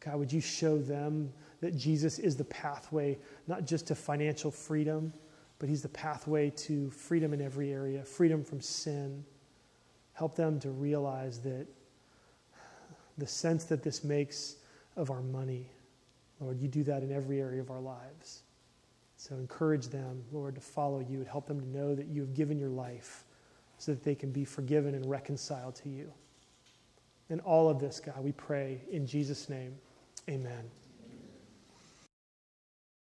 God, 0.00 0.16
would 0.16 0.32
you 0.32 0.40
show 0.40 0.78
them 0.78 1.32
that 1.60 1.76
Jesus 1.76 2.18
is 2.18 2.36
the 2.36 2.44
pathway, 2.44 3.18
not 3.46 3.64
just 3.64 3.86
to 3.86 3.94
financial 3.94 4.50
freedom, 4.50 5.12
but 5.58 5.68
He's 5.68 5.82
the 5.82 5.88
pathway 5.88 6.50
to 6.50 6.90
freedom 6.90 7.32
in 7.32 7.40
every 7.40 7.72
area, 7.72 8.04
freedom 8.04 8.44
from 8.44 8.60
sin. 8.60 9.24
Help 10.12 10.36
them 10.36 10.60
to 10.60 10.70
realize 10.70 11.40
that 11.40 11.66
the 13.16 13.26
sense 13.26 13.64
that 13.64 13.82
this 13.82 14.04
makes 14.04 14.56
of 14.96 15.10
our 15.10 15.22
money, 15.22 15.70
Lord, 16.40 16.60
you 16.60 16.68
do 16.68 16.82
that 16.84 17.02
in 17.02 17.10
every 17.10 17.40
area 17.40 17.60
of 17.60 17.70
our 17.70 17.80
lives. 17.80 18.42
So 19.16 19.36
encourage 19.36 19.88
them, 19.88 20.22
Lord, 20.32 20.56
to 20.56 20.60
follow 20.60 21.00
you 21.00 21.18
and 21.18 21.28
help 21.28 21.46
them 21.46 21.60
to 21.60 21.66
know 21.66 21.94
that 21.94 22.08
you 22.08 22.20
have 22.20 22.34
given 22.34 22.58
your 22.58 22.68
life 22.68 23.24
so 23.78 23.92
that 23.92 24.04
they 24.04 24.14
can 24.14 24.32
be 24.32 24.44
forgiven 24.44 24.94
and 24.94 25.08
reconciled 25.08 25.76
to 25.76 25.88
you. 25.88 26.12
And 27.30 27.40
all 27.40 27.68
of 27.68 27.78
this, 27.78 28.00
God, 28.00 28.22
we 28.22 28.32
pray 28.32 28.82
in 28.90 29.06
Jesus' 29.06 29.48
name. 29.48 29.74
Amen. 30.28 30.70